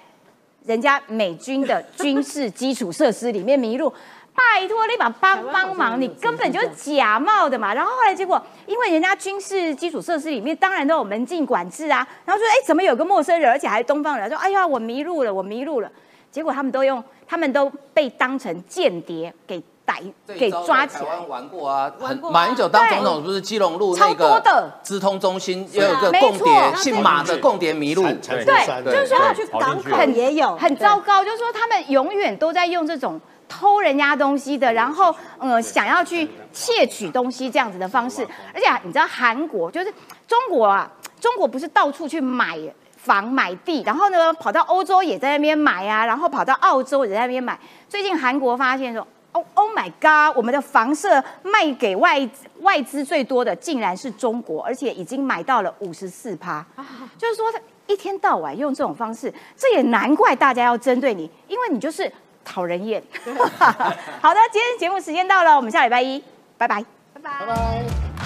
[0.65, 3.93] 人家美军的军事基础设施里面迷路。
[4.33, 7.75] 拜托你把帮帮忙，你根本就是假冒的嘛。
[7.75, 15.91] 然后后来结果，因为人家军事基础设施里面当然都有门禁管制啊，然后说哎怎么有个陌生人，而且还是东方人，说哎呀我迷路了，我迷路了。
[16.31, 19.61] 结果他们都用，他们都被当成间谍给
[19.91, 20.03] 逮
[20.39, 21.01] 给抓起来。
[21.01, 24.51] 台湾玩过啊，很玩过啊马英九当总统不是基隆路那超多的。
[24.51, 29.91] 个资通中心也有一个共谍，姓马的共谍迷路，产对山就是说要去港口。
[30.11, 38.27] 也有，很糟糕，就是说他们永远都在用这种偷人家东西的，然后呃想要去窃取东西这样子的方式。
[38.55, 39.93] 而且啊你知道韩国就是
[40.27, 42.59] 中国啊，中国不是到处去买
[42.97, 47.59] 房买地，然后呢跑到欧洲也在那边买啊，然后跑到澳洲也在那边买。
[47.89, 49.07] 最近韩国发现说。
[49.33, 50.37] Oh Oh my God！
[50.37, 52.29] 我们的房舍卖给外
[52.61, 56.65] 外资最多的竟然是中国，而且已经买到了五十四趴。
[57.17, 57.47] 就是说，
[57.87, 62.11] 一天到晚用这种方式，这也难怪大家要针对你，因为你就是
[62.45, 63.03] 讨人厌。
[64.21, 66.23] 好的，今天节目时间到了，我们下礼拜一，
[66.59, 66.85] 拜拜。
[67.15, 67.47] 拜拜拜。
[67.47, 68.20] 拜。